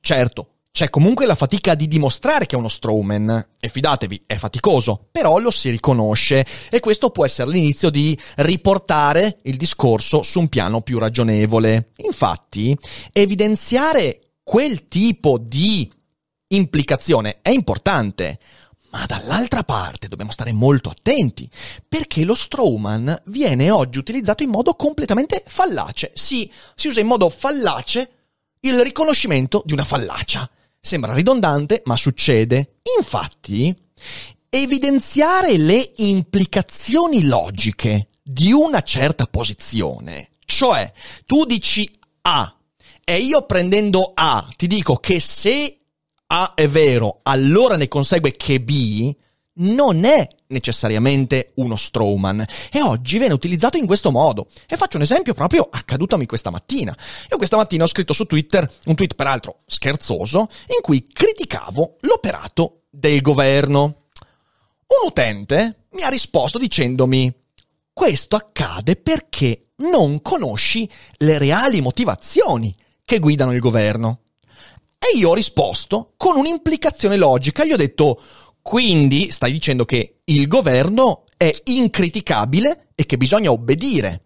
Certo, 0.02 0.60
c'è 0.72 0.90
comunque 0.90 1.26
la 1.26 1.36
fatica 1.36 1.76
di 1.76 1.88
dimostrare 1.88 2.46
che 2.46 2.56
è 2.56 2.58
uno 2.58 2.70
strawman, 2.70 3.48
e 3.60 3.68
fidatevi, 3.68 4.24
è 4.26 4.36
faticoso, 4.36 5.08
però 5.12 5.38
lo 5.40 5.52
si 5.52 5.70
riconosce 5.70 6.46
e 6.70 6.80
questo 6.80 7.10
può 7.10 7.26
essere 7.26 7.50
l'inizio 7.50 7.90
di 7.90 8.18
riportare 8.38 9.40
il 9.44 9.58
discorso 9.58 10.24
su 10.24 10.40
un 10.40 10.48
piano 10.48 10.82
più 10.82 11.00
ragionevole. 11.00 11.90
Infatti, 11.98 12.78
evidenziare 13.12 14.20
quel 14.42 14.88
tipo 14.88 15.38
di 15.38 15.92
implicazione 16.50 17.40
è 17.42 17.50
importante, 17.50 18.40
ma 18.92 19.06
dall'altra 19.06 19.64
parte 19.64 20.08
dobbiamo 20.08 20.32
stare 20.32 20.52
molto 20.52 20.90
attenti, 20.90 21.50
perché 21.88 22.24
lo 22.24 22.36
Strawman 22.36 23.22
viene 23.26 23.70
oggi 23.70 24.00
utilizzato 24.00 24.44
in 24.44 24.50
modo 24.50 24.74
completamente 24.74 25.44
fallace. 25.46 26.12
Sì, 26.14 26.50
si 26.76 26.88
usa 26.88 27.00
in 27.00 27.08
modo 27.08 27.30
fallace 27.30 28.12
il 28.62 28.82
riconoscimento 28.82 29.62
di 29.66 29.74
una 29.74 29.84
fallacia. 29.84 30.50
Sembra 30.82 31.14
ridondante, 31.14 31.82
ma 31.86 31.96
succede. 31.96 32.80
Infatti, 32.98 33.76
evidenziare 34.50 35.58
le 35.58 35.94
implicazioni 35.98 37.26
logiche 37.26 38.08
di 38.24 38.52
una 38.52 38.82
certa 38.82 39.26
posizione, 39.26 40.30
cioè 40.46 40.92
tu 41.26 41.46
dici 41.46 41.90
A 42.22 42.56
e 43.04 43.18
io 43.18 43.46
prendendo 43.46 44.12
A 44.14 44.48
ti 44.56 44.68
dico 44.68 44.96
che 44.98 45.20
se 45.20 45.79
a 46.32 46.54
è 46.54 46.68
vero, 46.68 47.20
allora 47.24 47.76
ne 47.76 47.88
consegue 47.88 48.32
che 48.32 48.62
B 48.62 49.16
non 49.62 50.06
è 50.06 50.28
necessariamente 50.48 51.52
uno 51.56 51.76
Strawman 51.76 52.46
e 52.72 52.82
oggi 52.82 53.18
viene 53.18 53.34
utilizzato 53.34 53.78
in 53.78 53.86
questo 53.86 54.12
modo. 54.12 54.48
E 54.68 54.78
faccio 54.78 54.98
un 54.98 55.04
esempio 55.04 55.34
proprio 55.34 55.68
accadutomi 55.70 56.26
questa 56.26 56.50
mattina. 56.50 56.96
Io 57.30 57.38
questa 57.38 57.58
mattina 57.58 57.84
ho 57.84 57.88
scritto 57.88 58.14
su 58.14 58.26
Twitter 58.26 58.72
un 58.86 58.96
tweet 58.96 59.16
peraltro 59.16 59.62
scherzoso 59.66 60.50
in 60.68 60.82
cui 60.82 61.08
criticavo 61.08 61.98
l'operato 62.02 62.84
del 62.90 63.22
governo. 63.22 63.82
Un 63.82 65.08
utente 65.08 65.88
mi 65.94 66.04
ha 66.04 66.10
risposto 66.10 66.58
dicendomi 66.58 67.34
questo 67.92 68.36
accade 68.36 68.96
perché 68.96 69.72
non 69.78 70.22
conosci 70.22 70.90
le 71.18 71.38
reali 71.38 71.82
motivazioni 71.82 72.74
che 73.04 73.20
guidano 73.20 73.54
il 73.54 73.60
governo. 73.60 74.22
E 75.00 75.18
io 75.18 75.30
ho 75.30 75.34
risposto 75.34 76.14
con 76.18 76.36
un'implicazione 76.36 77.16
logica. 77.18 77.66
Gli 77.66 77.72
ho 77.72 77.78
detto, 77.78 78.22
quindi 78.62 79.32
stai 79.32 79.52
dicendo 79.52 79.86
che 79.86 80.20
il 80.26 80.48
governo 80.48 81.24
è 81.38 81.52
incriticabile 81.66 82.90
e 82.96 83.06
che 83.06 83.18
bisogna 83.18 83.52
obbedire. 83.52 84.26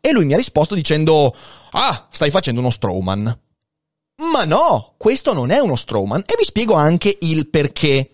E 0.00 0.12
lui 0.12 0.26
mi 0.26 0.34
ha 0.34 0.36
risposto 0.36 0.74
dicendo, 0.74 1.34
ah, 1.70 2.08
stai 2.12 2.30
facendo 2.30 2.60
uno 2.60 2.70
strawman. 2.70 3.40
Ma 4.30 4.44
no, 4.44 4.94
questo 4.98 5.32
non 5.32 5.50
è 5.50 5.58
uno 5.58 5.76
strawman 5.76 6.20
e 6.26 6.34
vi 6.38 6.44
spiego 6.44 6.74
anche 6.74 7.16
il 7.20 7.48
perché. 7.48 8.10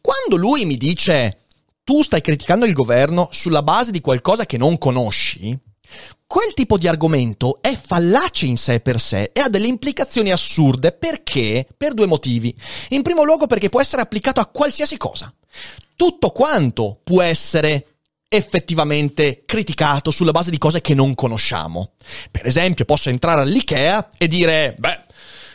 Quando 0.00 0.36
lui 0.36 0.64
mi 0.64 0.76
dice, 0.76 1.40
tu 1.82 2.02
stai 2.02 2.20
criticando 2.20 2.64
il 2.64 2.72
governo 2.72 3.28
sulla 3.32 3.62
base 3.64 3.90
di 3.90 4.00
qualcosa 4.00 4.46
che 4.46 4.56
non 4.56 4.78
conosci, 4.78 5.58
Quel 6.26 6.52
tipo 6.52 6.76
di 6.76 6.86
argomento 6.86 7.58
è 7.62 7.74
fallace 7.74 8.44
in 8.44 8.58
sé 8.58 8.80
per 8.80 9.00
sé 9.00 9.30
e 9.32 9.40
ha 9.40 9.48
delle 9.48 9.66
implicazioni 9.66 10.30
assurde 10.30 10.92
perché? 10.92 11.66
Per 11.74 11.94
due 11.94 12.06
motivi. 12.06 12.54
In 12.90 13.02
primo 13.02 13.24
luogo 13.24 13.46
perché 13.46 13.70
può 13.70 13.80
essere 13.80 14.02
applicato 14.02 14.40
a 14.40 14.46
qualsiasi 14.46 14.98
cosa. 14.98 15.32
Tutto 15.96 16.30
quanto 16.30 17.00
può 17.02 17.22
essere 17.22 17.86
effettivamente 18.28 19.42
criticato 19.46 20.10
sulla 20.10 20.32
base 20.32 20.50
di 20.50 20.58
cose 20.58 20.82
che 20.82 20.94
non 20.94 21.14
conosciamo. 21.14 21.92
Per 22.30 22.46
esempio, 22.46 22.84
posso 22.84 23.08
entrare 23.08 23.40
all'IKEA 23.40 24.10
e 24.18 24.28
dire, 24.28 24.74
beh, 24.78 25.04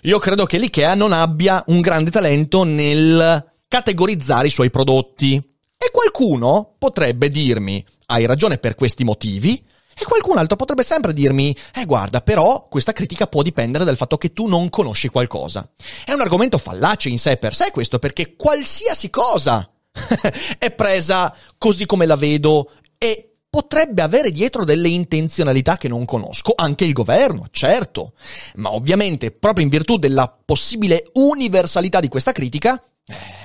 io 0.04 0.20
credo 0.20 0.46
che 0.46 0.58
l'IKEA 0.58 0.96
non 0.96 1.14
abbia 1.14 1.64
un 1.68 1.82
grande 1.82 2.10
talento 2.10 2.64
nel 2.64 3.52
categorizzare 3.68 4.48
i 4.48 4.52
suoi 4.52 4.72
prodotti. 4.72 5.36
E 5.78 5.92
qualcuno 5.92 6.76
potrebbe 6.78 7.30
dirmi, 7.30 7.86
hai 8.08 8.26
ragione 8.26 8.58
per 8.58 8.76
questi 8.76 9.04
motivi, 9.04 9.64
e 10.00 10.06
qualcun 10.06 10.38
altro 10.38 10.56
potrebbe 10.56 10.84
sempre 10.84 11.14
dirmi, 11.14 11.56
eh 11.74 11.86
guarda, 11.86 12.22
però 12.22 12.68
questa 12.70 12.94
critica 12.94 13.28
può 13.28 13.42
dipendere 13.42 13.86
dal 13.86 13.98
fatto 13.98 14.18
che 14.18 14.34
tu 14.34 14.48
non 14.48 14.70
conosci 14.70 15.10
qualcosa. 15.10 15.70
È 16.06 16.14
un 16.14 16.22
argomento 16.22 16.58
fallace 16.58 17.10
in 17.10 17.20
sé 17.20 17.38
per 17.38 17.56
sé 17.56 17.72
questo, 17.72 18.00
perché 18.00 18.36
qualsiasi 18.36 19.10
cosa 19.10 19.70
è 20.58 20.72
presa 20.72 21.36
così 21.58 21.86
come 21.86 22.06
la 22.06 22.16
vedo 22.16 22.72
e 22.98 23.34
potrebbe 23.54 24.02
avere 24.02 24.32
dietro 24.32 24.66
delle 24.66 24.88
intenzionalità 24.88 25.78
che 25.78 25.88
non 25.88 26.06
conosco, 26.06 26.54
anche 26.56 26.86
il 26.86 26.94
governo, 26.94 27.50
certo. 27.52 28.14
Ma 28.56 28.74
ovviamente, 28.74 29.30
proprio 29.30 29.64
in 29.64 29.70
virtù 29.70 29.98
della 29.98 30.36
possibile 30.44 31.12
universalità 31.14 32.00
di 32.00 32.08
questa 32.08 32.32
critica, 32.32 32.82
eh, 33.06 33.43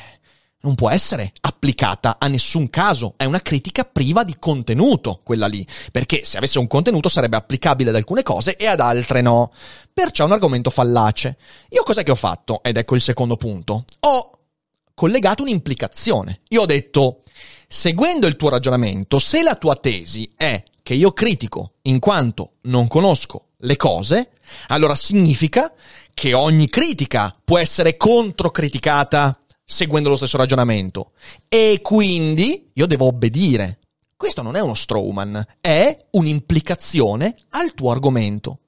non 0.60 0.74
può 0.74 0.90
essere 0.90 1.32
applicata 1.40 2.16
a 2.18 2.26
nessun 2.26 2.68
caso, 2.68 3.14
è 3.16 3.24
una 3.24 3.40
critica 3.40 3.84
priva 3.84 4.24
di 4.24 4.36
contenuto, 4.38 5.20
quella 5.22 5.46
lì, 5.46 5.66
perché 5.92 6.24
se 6.24 6.36
avesse 6.36 6.58
un 6.58 6.66
contenuto 6.66 7.08
sarebbe 7.08 7.36
applicabile 7.36 7.90
ad 7.90 7.96
alcune 7.96 8.22
cose 8.22 8.56
e 8.56 8.66
ad 8.66 8.80
altre 8.80 9.20
no. 9.20 9.52
Perciò 9.92 10.24
è 10.24 10.26
un 10.26 10.32
argomento 10.32 10.70
fallace. 10.70 11.36
Io 11.70 11.82
cos'è 11.82 12.02
che 12.02 12.10
ho 12.10 12.16
fatto? 12.16 12.62
Ed 12.62 12.76
ecco 12.76 12.96
il 12.96 13.00
secondo 13.00 13.36
punto. 13.36 13.84
Ho 14.00 14.38
collegato 14.94 15.42
un'implicazione. 15.42 16.40
Io 16.48 16.62
ho 16.62 16.66
detto, 16.66 17.22
seguendo 17.68 18.26
il 18.26 18.36
tuo 18.36 18.48
ragionamento, 18.48 19.20
se 19.20 19.42
la 19.42 19.54
tua 19.54 19.76
tesi 19.76 20.32
è 20.36 20.62
che 20.82 20.94
io 20.94 21.12
critico 21.12 21.74
in 21.82 22.00
quanto 22.00 22.54
non 22.62 22.88
conosco 22.88 23.50
le 23.58 23.76
cose, 23.76 24.30
allora 24.68 24.96
significa 24.96 25.72
che 26.14 26.34
ogni 26.34 26.68
critica 26.68 27.32
può 27.44 27.58
essere 27.58 27.96
controcriticata 27.96 29.32
seguendo 29.70 30.08
lo 30.08 30.16
stesso 30.16 30.38
ragionamento. 30.38 31.12
E 31.46 31.80
quindi 31.82 32.70
io 32.72 32.86
devo 32.86 33.06
obbedire. 33.06 33.80
Questo 34.16 34.40
non 34.40 34.56
è 34.56 34.60
uno 34.60 34.74
strawman, 34.74 35.46
è 35.60 36.06
un'implicazione 36.12 37.36
al 37.50 37.74
tuo 37.74 37.90
argomento. 37.90 38.60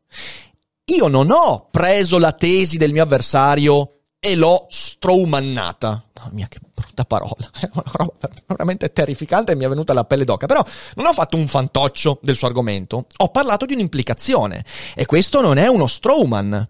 Io 0.84 1.08
non 1.08 1.30
ho 1.30 1.68
preso 1.70 2.18
la 2.18 2.32
tesi 2.32 2.76
del 2.76 2.92
mio 2.92 3.02
avversario 3.02 4.00
e 4.20 4.36
l'ho 4.36 4.66
strawmannata. 4.68 6.04
Mamma 6.18 6.30
mia, 6.32 6.48
che 6.48 6.58
brutta 6.74 7.06
parola. 7.06 7.50
È 7.58 7.70
una 7.72 7.82
roba 7.86 8.28
veramente 8.46 8.92
terrificante 8.92 9.52
e 9.52 9.56
mi 9.56 9.64
è 9.64 9.68
venuta 9.68 9.94
la 9.94 10.04
pelle 10.04 10.24
d'oca. 10.24 10.46
Però 10.46 10.62
non 10.96 11.06
ho 11.06 11.12
fatto 11.14 11.38
un 11.38 11.48
fantoccio 11.48 12.18
del 12.20 12.36
suo 12.36 12.46
argomento. 12.46 13.06
Ho 13.18 13.28
parlato 13.30 13.64
di 13.64 13.72
un'implicazione. 13.72 14.64
E 14.94 15.06
questo 15.06 15.40
non 15.40 15.56
è 15.56 15.66
uno 15.66 15.86
strawman 15.86 16.68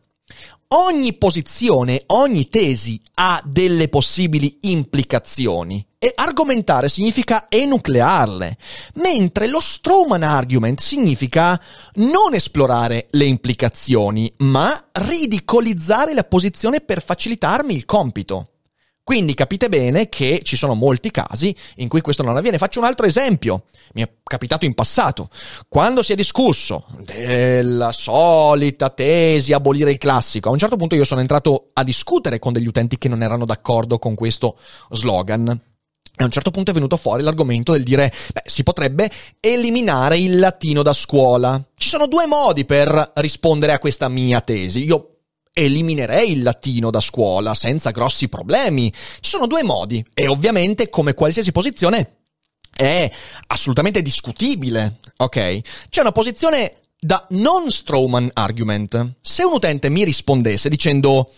ogni 0.73 1.15
posizione, 1.15 2.03
ogni 2.09 2.49
tesi 2.49 3.01
ha 3.15 3.43
delle 3.45 3.89
possibili 3.89 4.59
implicazioni. 4.63 5.85
E 5.99 6.13
argomentare 6.15 6.89
significa 6.89 7.47
enuclearle, 7.51 8.57
mentre 8.95 9.49
lo 9.49 9.61
Strawman 9.61 10.23
argument 10.23 10.81
significa 10.81 11.61
non 11.97 12.33
esplorare 12.33 13.09
le 13.11 13.27
implicazioni, 13.27 14.33
ma 14.39 14.73
ridicolizzare 14.93 16.15
la 16.15 16.25
posizione 16.25 16.81
per 16.81 17.03
facilitarmi 17.03 17.75
il 17.75 17.85
compito. 17.85 18.50
Quindi 19.11 19.35
capite 19.35 19.69
bene 19.69 20.09
che 20.09 20.39
ci 20.45 20.55
sono 20.55 20.75
molti 20.75 21.11
casi 21.11 21.53
in 21.79 21.89
cui 21.89 22.01
questo 22.01 22.23
non 22.23 22.37
avviene. 22.37 22.59
Faccio 22.59 22.79
un 22.79 22.85
altro 22.85 23.07
esempio. 23.07 23.65
Mi 23.95 24.03
è 24.03 24.11
capitato 24.23 24.67
in 24.67 24.75
passato. 24.75 25.31
Quando 25.69 26.05
si 26.05 26.13
è 26.13 26.15
discusso 26.15 26.87
della 27.01 27.91
solita 27.91 28.89
tesi 28.91 29.53
abolire 29.53 29.91
il 29.91 29.99
classico, 29.99 30.49
a 30.49 30.53
un 30.53 30.59
certo 30.59 30.77
punto 30.77 30.95
io 30.95 31.03
sono 31.03 31.23
entrato 31.23 31.71
a 31.73 31.83
discutere 31.83 32.39
con 32.39 32.53
degli 32.53 32.69
utenti 32.69 32.99
che 32.99 33.09
non 33.09 33.25
erano 33.25 33.47
d'accordo 33.47 33.99
con 33.99 34.15
questo 34.15 34.57
slogan. 34.91 35.49
A 35.49 36.25
un 36.25 36.31
certo 36.31 36.53
punto 36.53 36.71
è 36.71 36.75
venuto 36.75 36.97
fuori 36.97 37.25
l'argomento 37.25 37.73
del 37.73 37.83
dire, 37.83 38.13
beh, 38.33 38.43
si 38.45 38.63
potrebbe 38.63 39.11
eliminare 39.41 40.19
il 40.19 40.39
latino 40.39 40.85
da 40.85 40.93
scuola. 40.93 41.61
Ci 41.75 41.89
sono 41.89 42.07
due 42.07 42.29
modi 42.29 42.65
per 42.65 43.11
rispondere 43.17 43.73
a 43.73 43.81
questa 43.81 44.09
mia 44.09 44.41
tesi. 44.41 44.85
Io 44.85 45.20
eliminerei 45.65 46.33
il 46.33 46.43
latino 46.43 46.91
da 46.91 47.01
scuola 47.01 47.55
senza 47.55 47.91
grossi 47.91 48.29
problemi. 48.29 48.93
Ci 49.21 49.31
sono 49.31 49.47
due 49.47 49.63
modi 49.63 50.05
e 50.15 50.27
ovviamente 50.27 50.89
come 50.89 51.15
qualsiasi 51.15 51.53
posizione 51.53 52.17
è 52.75 53.11
assolutamente 53.49 54.01
discutibile, 54.01 54.99
ok? 55.17 55.61
C'è 55.91 56.01
una 56.01 56.13
posizione 56.13 56.77
da 56.99 57.27
non 57.31 57.71
Strawman 57.71 58.31
argument. 58.35 59.15
Se 59.21 59.43
un 59.43 59.55
utente 59.55 59.89
mi 59.89 60.05
rispondesse 60.05 60.69
dicendo 60.69 61.31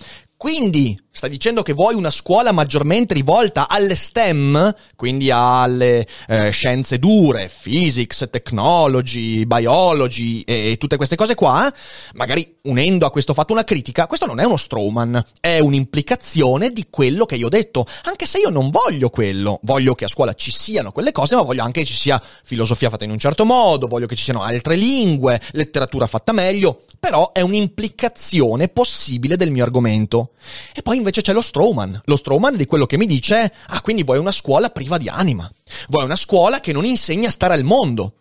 quindi 0.43 0.99
stai 1.13 1.31
dicendo 1.31 1.63
che 1.63 1.73
vuoi 1.73 1.95
una 1.95 2.11
scuola 2.11 2.51
maggiormente 2.51 3.15
rivolta 3.15 3.69
alle 3.69 3.95
STEM, 3.95 4.75
quindi 4.97 5.31
alle 5.31 6.05
eh, 6.27 6.51
scienze 6.51 6.99
dure, 6.99 7.49
physics, 7.49 8.27
technology, 8.29 9.45
biology 9.45 10.41
e 10.41 10.77
tutte 10.81 10.97
queste 10.97 11.15
cose 11.15 11.37
qua, 11.37 11.73
magari 12.15 12.57
unendo 12.63 13.07
a 13.07 13.13
questo 13.13 13.35
fatto 13.35 13.53
una 13.53 13.63
critica, 13.63 14.09
questo 14.09 14.27
non 14.27 14.41
è 14.41 14.45
uno 14.45 14.57
strawman, 14.57 15.25
è 15.39 15.61
un'implicazione 15.61 16.71
di 16.73 16.87
quello 16.91 17.25
che 17.25 17.37
io 17.37 17.47
ho 17.47 17.51
detto, 17.51 17.87
anche 18.03 18.27
se 18.27 18.39
io 18.39 18.51
non 18.51 18.71
voglio 18.71 19.11
quello, 19.11 19.61
voglio 19.63 19.95
che 19.95 20.07
a 20.07 20.09
scuola 20.09 20.35
ci 20.35 20.51
siano 20.51 20.91
quelle 20.91 21.13
cose, 21.13 21.37
ma 21.37 21.43
voglio 21.43 21.63
anche 21.63 21.83
che 21.83 21.87
ci 21.87 21.95
sia 21.95 22.21
filosofia 22.43 22.91
fatta 22.91 23.05
in 23.05 23.13
un 23.13 23.19
certo 23.21 23.45
modo, 23.45 23.87
voglio 23.87 24.07
che 24.07 24.17
ci 24.17 24.25
siano 24.25 24.43
altre 24.43 24.75
lingue, 24.75 25.41
letteratura 25.53 26.09
fatta 26.09 26.33
meglio, 26.33 26.83
però 26.99 27.31
è 27.31 27.43
un'implicazione 27.43 28.67
possibile 28.67 29.37
del 29.37 29.53
mio 29.53 29.63
argomento. 29.63 30.32
E 30.75 30.83
poi 30.83 30.97
invece 30.97 31.21
c'è 31.23 31.33
lo 31.33 31.41
Strawman, 31.41 32.03
lo 32.05 32.17
Strawman 32.17 32.57
di 32.57 32.67
quello 32.67 32.87
che 32.87 32.97
mi 32.97 33.07
dice, 33.07 33.53
ah 33.67 33.81
quindi 33.81 34.03
vuoi 34.03 34.19
una 34.19 34.33
scuola 34.33 34.71
priva 34.71 34.99
di 34.99 35.09
anima, 35.09 35.51
vuoi 35.89 36.05
una 36.05 36.17
scuola 36.17 36.61
che 36.61 36.73
non 36.73 36.85
insegna 36.85 37.29
a 37.29 37.33
stare 37.33 37.55
al 37.55 37.65
mondo. 37.65 38.15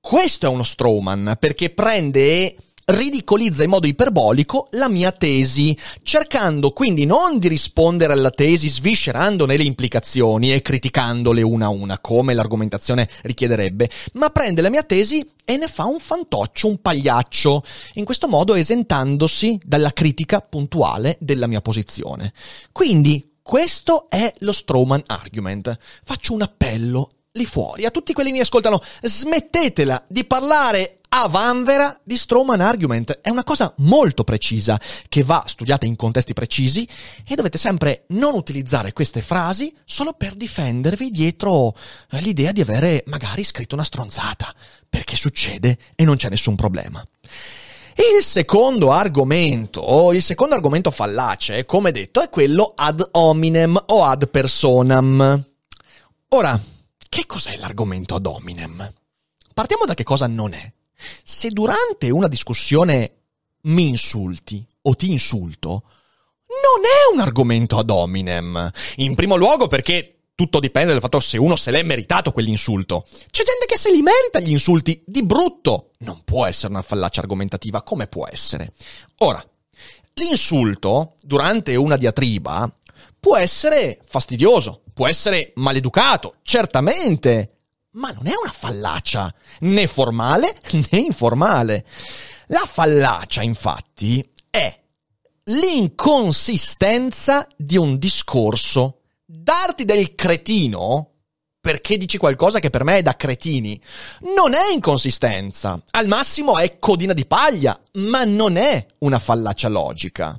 Questo 0.00 0.46
è 0.46 0.48
uno 0.48 0.64
Strawman 0.64 1.36
perché 1.38 1.70
prende 1.70 2.56
ridicolizza 2.86 3.62
in 3.62 3.70
modo 3.70 3.86
iperbolico 3.86 4.68
la 4.72 4.88
mia 4.88 5.12
tesi, 5.12 5.76
cercando 6.02 6.72
quindi 6.72 7.06
non 7.06 7.38
di 7.38 7.48
rispondere 7.48 8.12
alla 8.12 8.30
tesi 8.30 8.68
sviscerandone 8.68 9.56
le 9.56 9.64
implicazioni 9.64 10.52
e 10.52 10.62
criticandole 10.62 11.42
una 11.42 11.66
a 11.66 11.70
una, 11.70 11.98
come 11.98 12.34
l'argomentazione 12.34 13.08
richiederebbe, 13.22 13.88
ma 14.14 14.30
prende 14.30 14.62
la 14.62 14.70
mia 14.70 14.82
tesi 14.82 15.26
e 15.44 15.56
ne 15.56 15.68
fa 15.68 15.84
un 15.84 15.98
fantoccio, 15.98 16.68
un 16.68 16.80
pagliaccio, 16.80 17.62
in 17.94 18.04
questo 18.04 18.28
modo 18.28 18.54
esentandosi 18.54 19.58
dalla 19.64 19.92
critica 19.92 20.40
puntuale 20.40 21.16
della 21.20 21.46
mia 21.46 21.60
posizione. 21.60 22.32
Quindi, 22.72 23.32
questo 23.42 24.06
è 24.08 24.32
lo 24.38 24.52
Strawman 24.52 25.02
Argument. 25.06 25.76
Faccio 26.02 26.32
un 26.32 26.40
appello 26.40 27.10
lì 27.32 27.44
fuori 27.44 27.84
a 27.84 27.90
tutti 27.90 28.12
quelli 28.12 28.30
che 28.30 28.36
mi 28.36 28.42
ascoltano, 28.42 28.80
smettetela 29.02 30.04
di 30.08 30.24
parlare 30.24 31.00
a 31.16 31.28
vanvera 31.28 31.96
di 32.02 32.16
Strawman 32.16 32.60
Argument. 32.60 33.20
È 33.20 33.30
una 33.30 33.44
cosa 33.44 33.72
molto 33.78 34.24
precisa 34.24 34.80
che 35.08 35.22
va 35.22 35.44
studiata 35.46 35.86
in 35.86 35.94
contesti 35.94 36.32
precisi 36.32 36.88
e 37.24 37.36
dovete 37.36 37.56
sempre 37.56 38.04
non 38.08 38.34
utilizzare 38.34 38.92
queste 38.92 39.22
frasi 39.22 39.72
solo 39.84 40.14
per 40.14 40.34
difendervi 40.34 41.12
dietro 41.12 41.72
l'idea 42.20 42.50
di 42.50 42.60
avere 42.60 43.04
magari 43.06 43.44
scritto 43.44 43.76
una 43.76 43.84
stronzata, 43.84 44.52
perché 44.88 45.14
succede 45.14 45.78
e 45.94 46.04
non 46.04 46.16
c'è 46.16 46.28
nessun 46.28 46.56
problema. 46.56 47.00
Il 47.94 48.24
secondo 48.24 48.90
argomento, 48.90 50.10
il 50.12 50.22
secondo 50.22 50.56
argomento 50.56 50.90
fallace, 50.90 51.64
come 51.64 51.92
detto, 51.92 52.22
è 52.22 52.28
quello 52.28 52.72
ad 52.74 53.08
hominem 53.12 53.80
o 53.86 54.04
ad 54.04 54.28
personam. 54.30 55.44
Ora, 56.30 56.60
che 57.08 57.24
cos'è 57.26 57.56
l'argomento 57.56 58.16
ad 58.16 58.26
hominem? 58.26 58.92
Partiamo 59.54 59.84
da 59.84 59.94
che 59.94 60.02
cosa 60.02 60.26
non 60.26 60.52
è. 60.54 60.72
Se 61.22 61.50
durante 61.50 62.10
una 62.10 62.28
discussione 62.28 63.12
mi 63.62 63.88
insulti 63.88 64.66
o 64.82 64.94
ti 64.94 65.10
insulto, 65.10 65.82
non 66.46 66.84
è 66.84 67.14
un 67.14 67.20
argomento 67.20 67.78
ad 67.78 67.90
hominem. 67.90 68.70
In 68.96 69.14
primo 69.14 69.36
luogo 69.36 69.66
perché 69.66 70.14
tutto 70.34 70.58
dipende 70.58 70.92
dal 70.92 71.00
fatto 71.00 71.20
se 71.20 71.38
uno 71.38 71.56
se 71.56 71.70
l'è 71.70 71.82
meritato 71.82 72.32
quell'insulto. 72.32 73.06
C'è 73.30 73.44
gente 73.44 73.66
che 73.66 73.78
se 73.78 73.90
li 73.90 74.02
merita 74.02 74.40
gli 74.40 74.50
insulti 74.50 75.02
di 75.06 75.24
brutto. 75.24 75.90
Non 75.98 76.22
può 76.24 76.44
essere 76.44 76.72
una 76.72 76.82
fallacia 76.82 77.20
argomentativa, 77.20 77.82
come 77.82 78.06
può 78.06 78.26
essere? 78.26 78.72
Ora, 79.18 79.44
l'insulto 80.14 81.14
durante 81.22 81.76
una 81.76 81.96
diatriba 81.96 82.72
può 83.18 83.36
essere 83.36 84.00
fastidioso, 84.04 84.82
può 84.92 85.06
essere 85.06 85.52
maleducato, 85.54 86.36
certamente, 86.42 87.63
ma 87.94 88.10
non 88.10 88.26
è 88.26 88.32
una 88.40 88.52
fallacia, 88.52 89.32
né 89.60 89.86
formale 89.86 90.56
né 90.90 90.98
informale. 90.98 91.84
La 92.48 92.66
fallacia, 92.66 93.42
infatti, 93.42 94.24
è 94.50 94.80
l'inconsistenza 95.44 97.46
di 97.56 97.76
un 97.76 97.98
discorso. 97.98 99.00
Darti 99.24 99.84
del 99.84 100.14
cretino 100.14 101.14
perché 101.64 101.96
dici 101.96 102.18
qualcosa 102.18 102.60
che 102.60 102.68
per 102.68 102.84
me 102.84 102.98
è 102.98 103.02
da 103.02 103.16
cretini. 103.16 103.80
Non 104.36 104.52
è 104.52 104.70
inconsistenza. 104.70 105.82
Al 105.92 106.08
massimo 106.08 106.58
è 106.58 106.78
codina 106.78 107.14
di 107.14 107.24
paglia, 107.24 107.80
ma 107.92 108.22
non 108.24 108.56
è 108.56 108.86
una 108.98 109.18
fallacia 109.18 109.68
logica. 109.68 110.38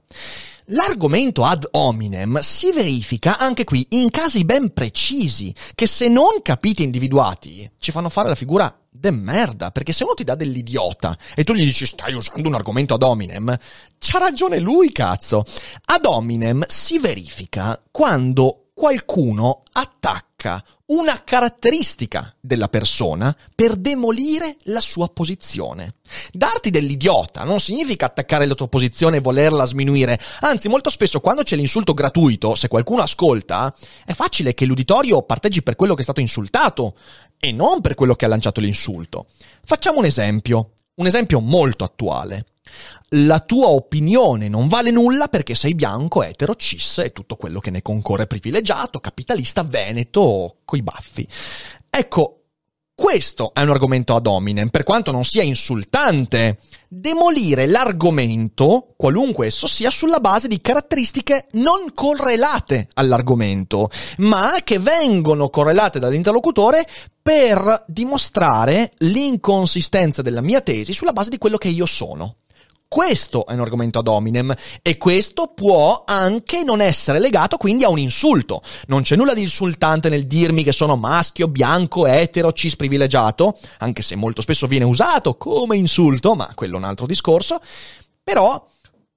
L'argomento 0.69 1.45
ad 1.45 1.67
hominem 1.71 2.39
si 2.41 2.71
verifica 2.71 3.37
anche 3.37 3.63
qui 3.63 3.85
in 3.89 4.09
casi 4.09 4.45
ben 4.45 4.73
precisi, 4.73 5.53
che 5.75 5.85
se 5.85 6.07
non 6.07 6.41
capiti 6.41 6.81
e 6.81 6.85
individuati 6.85 7.69
ci 7.77 7.91
fanno 7.91 8.09
fare 8.09 8.29
la 8.29 8.35
figura 8.35 8.75
de 8.89 9.11
merda, 9.11 9.69
perché 9.69 9.93
se 9.93 10.03
uno 10.03 10.15
ti 10.15 10.23
dà 10.23 10.33
dell'idiota 10.33 11.15
e 11.35 11.43
tu 11.43 11.53
gli 11.53 11.63
dici 11.63 11.85
stai 11.85 12.15
usando 12.15 12.47
un 12.47 12.55
argomento 12.55 12.95
ad 12.95 13.03
hominem, 13.03 13.55
c'ha 13.99 14.17
ragione 14.17 14.57
lui, 14.57 14.91
cazzo. 14.91 15.43
Ad 15.85 16.05
hominem 16.05 16.63
si 16.67 16.97
verifica 16.97 17.79
quando 17.91 18.69
qualcuno 18.73 19.61
attacca 19.71 20.63
una 20.87 21.23
caratteristica 21.23 22.35
della 22.39 22.67
persona 22.67 23.35
per 23.55 23.75
demolire 23.75 24.57
la 24.63 24.81
sua 24.81 25.09
posizione. 25.09 25.95
Darti 26.31 26.69
dell'idiota 26.69 27.43
non 27.43 27.59
significa 27.59 28.05
attaccare 28.05 28.45
la 28.45 28.53
tua 28.53 28.67
posizione 28.67 29.17
e 29.17 29.21
volerla 29.21 29.65
sminuire, 29.65 30.19
anzi 30.41 30.67
molto 30.67 30.91
spesso 30.91 31.19
quando 31.19 31.41
c'è 31.41 31.55
l'insulto 31.55 31.93
gratuito, 31.93 32.53
se 32.53 32.67
qualcuno 32.67 33.01
ascolta, 33.01 33.73
è 34.05 34.13
facile 34.13 34.53
che 34.53 34.65
l'uditorio 34.65 35.23
parteggi 35.23 35.63
per 35.63 35.75
quello 35.75 35.95
che 35.95 36.01
è 36.01 36.03
stato 36.03 36.19
insultato 36.19 36.95
e 37.39 37.51
non 37.51 37.81
per 37.81 37.95
quello 37.95 38.15
che 38.15 38.25
ha 38.25 38.29
lanciato 38.29 38.59
l'insulto. 38.59 39.25
Facciamo 39.63 39.97
un 39.99 40.05
esempio, 40.05 40.73
un 40.95 41.07
esempio 41.07 41.39
molto 41.39 41.83
attuale 41.83 42.45
la 43.09 43.39
tua 43.39 43.67
opinione 43.67 44.49
non 44.49 44.67
vale 44.67 44.91
nulla 44.91 45.27
perché 45.27 45.55
sei 45.55 45.75
bianco, 45.75 46.23
etero, 46.23 46.55
cis 46.55 46.99
e 46.99 47.11
tutto 47.11 47.35
quello 47.35 47.59
che 47.59 47.71
ne 47.71 47.81
concorre 47.81 48.27
privilegiato, 48.27 48.99
capitalista, 48.99 49.63
veneto, 49.63 50.57
coi 50.65 50.81
baffi. 50.81 51.27
Ecco, 51.89 52.39
questo 52.95 53.53
è 53.53 53.61
un 53.61 53.71
argomento 53.71 54.15
ad 54.15 54.25
hominem, 54.25 54.69
per 54.69 54.83
quanto 54.83 55.11
non 55.11 55.25
sia 55.25 55.43
insultante. 55.43 56.59
Demolire 56.87 57.67
l'argomento, 57.67 58.93
qualunque 58.95 59.47
esso 59.47 59.67
sia, 59.67 59.89
sulla 59.89 60.21
base 60.21 60.47
di 60.47 60.61
caratteristiche 60.61 61.47
non 61.53 61.91
correlate 61.93 62.87
all'argomento, 62.93 63.89
ma 64.19 64.59
che 64.63 64.79
vengono 64.79 65.49
correlate 65.49 65.99
dall'interlocutore 65.99 66.87
per 67.21 67.83
dimostrare 67.87 68.93
l'inconsistenza 68.99 70.21
della 70.21 70.41
mia 70.41 70.61
tesi 70.61 70.93
sulla 70.93 71.11
base 71.11 71.31
di 71.31 71.37
quello 71.37 71.57
che 71.57 71.67
io 71.67 71.85
sono. 71.85 72.37
Questo 72.95 73.45
è 73.45 73.51
un 73.51 73.59
argomento 73.59 73.99
ad 73.99 74.07
hominem 74.07 74.55
e 74.81 74.95
questo 74.95 75.47
può 75.47 76.05
anche 76.07 76.63
non 76.63 76.79
essere 76.79 77.19
legato 77.19 77.57
quindi 77.57 77.83
a 77.83 77.89
un 77.89 77.99
insulto. 77.99 78.61
Non 78.87 79.01
c'è 79.01 79.17
nulla 79.17 79.33
di 79.33 79.41
insultante 79.41 80.07
nel 80.07 80.27
dirmi 80.27 80.63
che 80.63 80.71
sono 80.71 80.95
maschio, 80.95 81.49
bianco, 81.49 82.07
etero, 82.07 82.53
cis 82.53 82.77
privilegiato, 82.77 83.59
anche 83.79 84.01
se 84.01 84.15
molto 84.15 84.41
spesso 84.41 84.65
viene 84.65 84.85
usato 84.85 85.35
come 85.35 85.75
insulto, 85.75 86.35
ma 86.35 86.49
quello 86.55 86.75
è 86.75 86.77
un 86.77 86.85
altro 86.85 87.05
discorso. 87.05 87.59
Però 88.23 88.65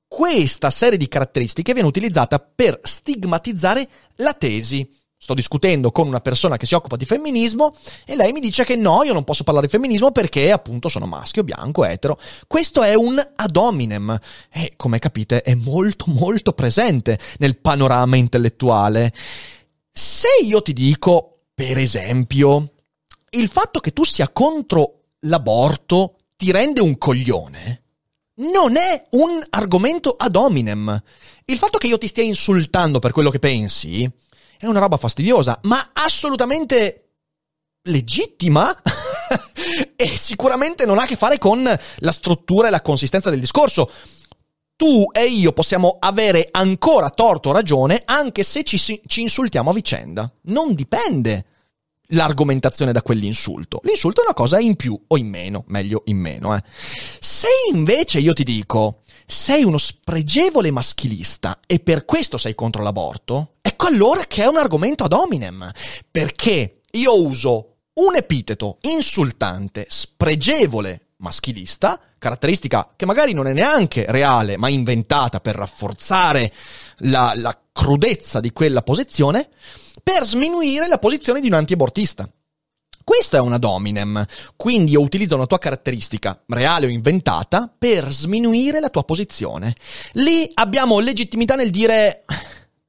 questa 0.09 0.71
serie 0.71 0.99
di 0.99 1.07
caratteristiche 1.07 1.73
viene 1.73 1.87
utilizzata 1.87 2.41
per 2.41 2.81
stigmatizzare 2.83 3.89
la 4.17 4.33
tesi 4.33 4.91
sto 5.21 5.35
discutendo 5.35 5.91
con 5.91 6.07
una 6.07 6.21
persona 6.21 6.57
che 6.57 6.65
si 6.65 6.75
occupa 6.75 6.97
di 6.97 7.05
femminismo 7.05 7.75
e 8.07 8.15
lei 8.15 8.31
mi 8.31 8.39
dice 8.39 8.65
che 8.65 8.77
no, 8.77 9.03
io 9.03 9.13
non 9.13 9.25
posso 9.25 9.43
parlare 9.43 9.67
di 9.67 9.73
femminismo 9.73 10.13
perché 10.13 10.53
appunto 10.53 10.89
sono 10.89 11.07
maschio, 11.07 11.43
bianco, 11.43 11.85
etero. 11.85 12.19
Questo 12.47 12.83
è 12.83 12.95
un 12.95 13.21
ad 13.35 13.57
hominem 13.57 14.17
e 14.49 14.75
come 14.77 15.01
capite 15.01 15.43
è 15.43 15.55
molto 15.55 16.05
molto 16.07 16.53
presente 16.53 17.19
nel 17.39 17.59
panorama 17.59 18.17
intellettuale. 18.17 19.13
Se 19.91 20.29
io 20.45 20.63
ti 20.63 20.73
dico, 20.73 21.41
per 21.53 21.77
esempio, 21.79 22.75
il 23.31 23.49
fatto 23.49 23.81
che 23.81 23.93
tu 23.93 24.05
sia 24.05 24.29
contro 24.29 25.01
l'aborto 25.23 26.15
ti 26.37 26.53
rende 26.53 26.81
un 26.81 26.97
coglione, 26.97 27.83
non 28.37 28.77
è 28.77 29.03
un 29.11 29.43
argomento 29.51 30.15
ad 30.17 30.37
hominem. 30.37 31.03
Il 31.47 31.59
fatto 31.59 31.79
che 31.79 31.89
io 31.89 31.99
ti 31.99 32.07
stia 32.07 32.23
insultando 32.23 33.01
per 33.01 33.11
quello 33.11 33.31
che 33.31 33.41
pensi 33.41 34.09
è 34.59 34.67
una 34.67 34.81
roba 34.81 34.97
fastidiosa, 34.97 35.59
ma 35.63 35.91
assolutamente 35.93 37.05
legittima 37.83 38.77
e 39.97 40.07
sicuramente 40.07 40.85
non 40.85 40.99
ha 40.99 41.03
a 41.03 41.07
che 41.07 41.17
fare 41.17 41.39
con 41.39 41.63
la 41.63 42.13
struttura 42.13 42.69
e 42.69 42.71
la 42.71 42.83
consistenza 42.83 43.31
del 43.31 43.41
discorso. 43.41 43.91
Tu 44.77 45.07
e 45.13 45.27
io 45.27 45.53
possiamo 45.53 45.97
avere 45.99 46.47
ancora 46.51 47.11
torto 47.11 47.49
o 47.49 47.53
ragione 47.53 48.03
anche 48.05 48.45
se 48.45 48.63
ci, 48.63 48.79
ci 48.79 49.21
insultiamo 49.21 49.71
a 49.71 49.75
vicenda. 49.75 50.31
Non 50.43 50.75
dipende 50.75 51.47
l'argomentazione 52.09 52.93
da 52.93 53.03
quell'insulto. 53.03 53.81
L'insulto 53.83 54.21
è 54.21 54.25
una 54.25 54.35
cosa 54.35 54.59
in 54.61 54.77
più 54.77 54.99
o 55.07 55.17
in 55.17 55.29
meno, 55.29 55.65
meglio 55.69 56.03
in 56.07 56.19
meno. 56.19 56.55
Eh. 56.55 56.63
Se 57.21 57.49
invece 57.73 58.21
io 58.21 58.33
ti 58.33 58.45
dico 58.45 59.01
sei 59.31 59.63
uno 59.63 59.77
spregevole 59.77 60.71
maschilista 60.71 61.61
e 61.67 61.81
per 61.81 62.07
questo 62.07 62.39
sei 62.39 62.55
contro 62.55 62.83
l'aborto, 62.83 63.57
ecco 63.61 63.87
allora 63.87 64.25
che 64.25 64.43
è 64.43 64.47
un 64.47 64.57
argomento 64.57 65.05
ad 65.05 65.13
hominem, 65.13 65.71
perché 66.11 66.81
io 66.93 67.23
uso 67.23 67.77
un 67.93 68.17
epiteto 68.17 68.79
insultante, 68.83 69.85
spregevole 69.91 71.09
maschilista, 71.19 72.01
caratteristica 72.17 72.95
che 72.97 73.05
magari 73.05 73.35
non 73.35 73.47
è 73.47 73.53
neanche 73.53 74.07
reale, 74.09 74.57
ma 74.57 74.71
inventata 74.71 75.41
per 75.41 75.57
rafforzare 75.57 76.51
la, 77.01 77.33
la 77.37 77.57
crudezza 77.71 78.41
di 78.41 78.51
quella 78.51 78.81
posizione, 78.81 79.47
per 80.03 80.25
sminuire 80.25 80.89
la 80.89 80.99
posizione 80.99 81.43
di 81.43 81.49
un 81.49 81.55
antiabortista. 81.55 82.27
Questo 83.09 83.37
è 83.37 83.41
un 83.41 83.55
ad 83.55 83.65
hominem, 83.65 84.23
quindi 84.55 84.91
io 84.91 85.01
utilizzo 85.01 85.35
una 85.35 85.47
tua 85.47 85.59
caratteristica, 85.59 86.43
reale 86.47 86.85
o 86.85 86.91
inventata, 86.91 87.73
per 87.79 88.13
sminuire 88.13 88.81
la 88.81 88.91
tua 88.91 89.03
posizione. 89.03 89.75
Lì 90.13 90.47
abbiamo 90.53 90.99
legittimità 90.99 91.55
nel 91.55 91.71
dire 91.71 92.27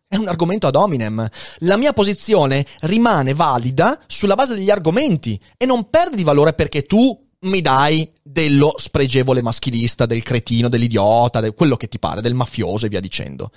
è 0.10 0.18
un 0.18 0.28
argomento 0.28 0.68
ad 0.68 0.76
hominem. 0.76 1.26
La 1.60 1.78
mia 1.78 1.94
posizione 1.94 2.66
rimane 2.82 3.34
valida 3.34 3.98
sulla 4.08 4.36
base 4.36 4.56
degli 4.56 4.70
argomenti 4.70 5.40
e 5.56 5.66
non 5.66 5.90
perde 5.90 6.18
di 6.18 6.24
valore 6.24 6.52
perché 6.52 6.82
tu 6.82 7.18
mi 7.44 7.62
dai 7.62 8.12
dello 8.22 8.74
spregevole 8.76 9.42
maschilista, 9.42 10.06
del 10.06 10.24
cretino, 10.24 10.68
dell'idiota, 10.68 11.40
del 11.40 11.54
quello 11.54 11.78
che 11.78 11.88
ti 11.88 11.98
pare, 11.98 12.20
del 12.20 12.36
mafioso 12.36 12.86
e 12.86 12.90
via 12.90 13.00
dicendo. 13.00 13.52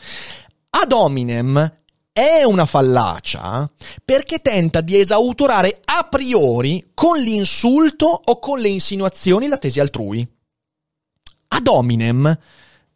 Ad 0.71 0.93
hominem 0.93 1.75
è 2.13 2.43
una 2.45 2.67
fallacia 2.67 3.71
perché 4.05 4.41
tenta 4.41 4.83
di 4.83 4.99
esautorare 4.99 5.81
a 5.83 6.07
priori 6.11 6.91
con 6.93 7.19
l'insulto 7.19 8.07
o 8.07 8.39
con 8.39 8.61
le 8.61 8.69
insinuazioni 8.69 9.49
la 9.49 9.57
tesi 9.57 9.81
altrui. 9.81 10.27
Ad 11.49 11.67
hominem 11.67 12.39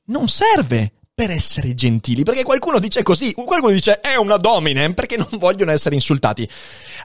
non 0.05 0.29
serve 0.29 0.93
per 1.15 1.31
essere 1.31 1.75
gentili, 1.75 2.25
perché 2.25 2.43
qualcuno 2.43 2.79
dice 2.79 3.03
così, 3.03 3.33
qualcuno 3.33 3.73
dice 3.73 4.01
è 4.01 4.17
una 4.17 4.37
dominem 4.37 4.93
perché 4.93 5.17
non 5.17 5.29
vogliono 5.41 5.71
essere 5.71 5.95
insultati. 5.95 6.47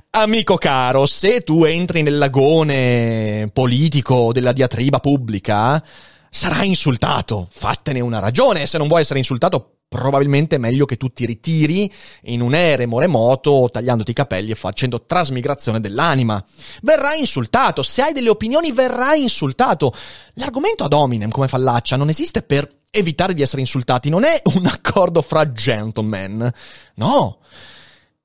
Amico 0.10 0.58
caro, 0.58 1.06
se 1.06 1.42
tu 1.44 1.64
entri 1.64 2.02
nel 2.02 2.18
lagone 2.18 3.50
politico 3.54 4.34
della 4.34 4.52
diatriba 4.52 5.00
pubblica, 5.00 5.82
sarai 6.30 6.68
insultato, 6.68 7.48
fattene 7.52 8.02
una 8.02 8.20
ragione, 8.20 8.66
se 8.66 8.78
non 8.78 8.90
vuoi 8.90 9.02
essere 9.02 9.20
insultato 9.20 9.78
probabilmente 9.92 10.56
è 10.56 10.58
meglio 10.58 10.86
che 10.86 10.96
tu 10.96 11.10
ti 11.10 11.26
ritiri 11.26 11.92
in 12.24 12.40
un 12.40 12.56
eremo 12.56 12.98
remoto 12.98 13.68
tagliandoti 13.70 14.12
i 14.12 14.14
capelli 14.14 14.52
e 14.52 14.56
facendo 14.56 15.04
trasmigrazione 15.04 15.82
dell'anima. 15.82 16.42
Verrai 16.82 17.20
insultato, 17.20 17.84
se 17.84 18.02
hai 18.02 18.14
delle 18.14 18.30
opinioni 18.30 18.72
verrai 18.72 19.22
insultato. 19.22 19.94
L'argomento 20.36 20.86
ad 20.86 20.94
hominem 20.94 21.30
come 21.30 21.50
fallaccia 21.50 21.98
non 21.98 22.08
esiste 22.08 22.42
per 22.42 22.84
evitare 22.90 23.34
di 23.34 23.42
essere 23.42 23.60
insultati, 23.60 24.08
non 24.08 24.24
è 24.24 24.42
un 24.56 24.66
accordo 24.66 25.22
fra 25.22 25.52
gentlemen. 25.52 26.50
No. 26.96 27.40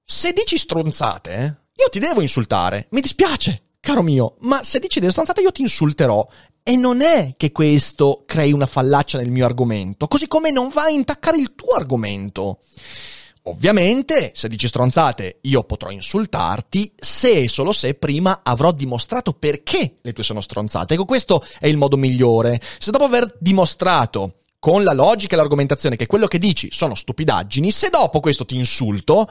Se 0.05 0.33
dici 0.33 0.57
stronzate, 0.57 1.65
io 1.75 1.89
ti 1.91 1.99
devo 1.99 2.21
insultare. 2.21 2.87
Mi 2.91 3.01
dispiace, 3.01 3.71
caro 3.81 4.03
mio, 4.03 4.37
ma 4.43 4.63
se 4.63 4.79
dici 4.79 5.01
delle 5.01 5.11
stronzate 5.11 5.41
io 5.41 5.51
ti 5.51 5.63
insulterò 5.63 6.25
e 6.69 6.75
non 6.75 7.01
è 7.01 7.35
che 7.37 7.53
questo 7.53 8.25
crei 8.27 8.51
una 8.51 8.67
fallacia 8.67 9.19
nel 9.19 9.31
mio 9.31 9.45
argomento, 9.45 10.09
così 10.09 10.27
come 10.27 10.51
non 10.51 10.69
va 10.71 10.83
a 10.83 10.91
intaccare 10.91 11.39
il 11.39 11.55
tuo 11.55 11.77
argomento. 11.77 12.59
Ovviamente, 13.43 14.33
se 14.35 14.49
dici 14.49 14.67
stronzate, 14.67 15.39
io 15.43 15.63
potrò 15.63 15.93
insultarti 15.93 16.93
se 16.97 17.43
e 17.43 17.49
solo 17.49 17.71
se 17.71 17.95
prima 17.95 18.41
avrò 18.43 18.73
dimostrato 18.73 19.33
perché 19.33 19.99
le 20.03 20.13
tue 20.13 20.25
sono 20.25 20.41
stronzate. 20.41 20.95
Ecco, 20.95 21.05
questo 21.05 21.41
è 21.61 21.69
il 21.69 21.77
modo 21.77 21.97
migliore. 21.97 22.61
Se 22.81 22.91
dopo 22.91 23.05
aver 23.05 23.37
dimostrato 23.39 24.39
con 24.59 24.83
la 24.83 24.93
logica 24.93 25.35
e 25.35 25.39
l'argomentazione 25.39 25.95
che 25.95 26.07
quello 26.07 26.27
che 26.27 26.41
dici 26.41 26.71
sono 26.73 26.97
stupidaggini, 26.97 27.71
se 27.71 27.91
dopo 27.91 28.19
questo 28.19 28.45
ti 28.45 28.57
insulto, 28.57 29.31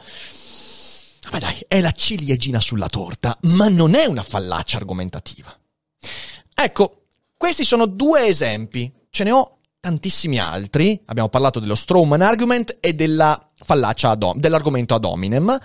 ma 1.33 1.39
dai, 1.39 1.65
è 1.67 1.81
la 1.81 1.91
ciliegina 1.91 2.61
sulla 2.61 2.87
torta, 2.87 3.37
ma 3.41 3.67
non 3.67 3.93
è 3.93 4.05
una 4.05 4.23
fallacia 4.23 4.77
argomentativa. 4.77 5.53
Ecco, 6.57 7.04
questi 7.37 7.63
sono 7.63 7.85
due 7.85 8.27
esempi, 8.27 8.91
ce 9.09 9.23
ne 9.23 9.31
ho 9.31 9.59
tantissimi 9.79 10.39
altri. 10.39 10.99
Abbiamo 11.05 11.29
parlato 11.29 11.59
dello 11.59 11.75
Strawman 11.75 12.21
argument 12.21 12.77
e 12.79 12.93
della 12.93 13.39
fallacia 13.63 14.09
ad 14.09 14.23
om- 14.23 14.39
dell'argomento 14.39 14.95
ad 14.95 15.05
hominem. 15.05 15.57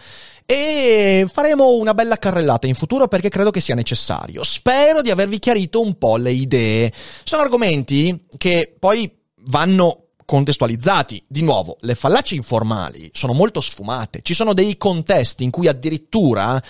E 0.45 1.27
faremo 1.33 1.77
una 1.77 1.95
bella 1.95 2.19
carrellata 2.19 2.67
in 2.67 2.75
futuro 2.75 3.09
perché 3.09 3.31
credo 3.31 3.51
che 3.51 3.61
sia 3.61 3.75
necessario. 3.75 4.45
Spero 4.45 5.01
di 5.01 5.11
avervi 5.11 5.39
chiarito 5.39 5.81
un 5.81 5.97
po' 5.97 6.17
le 6.17 6.33
idee. 6.33 6.93
Sono 7.25 7.43
argomenti 7.43 8.27
che 8.37 8.77
poi 8.79 9.11
vanno 9.45 10.09
contestualizzati. 10.27 11.25
Di 11.27 11.43
nuovo, 11.43 11.77
le 11.81 11.95
fallacie 11.95 12.35
informali 12.35 13.11
sono 13.15 13.33
molto 13.33 13.61
sfumate. 13.61 14.21
Ci 14.23 14.35
sono 14.35 14.53
dei 14.53 14.77
contesti 14.77 15.45
in 15.45 15.51
cui 15.51 15.67
addirittura 15.67 16.63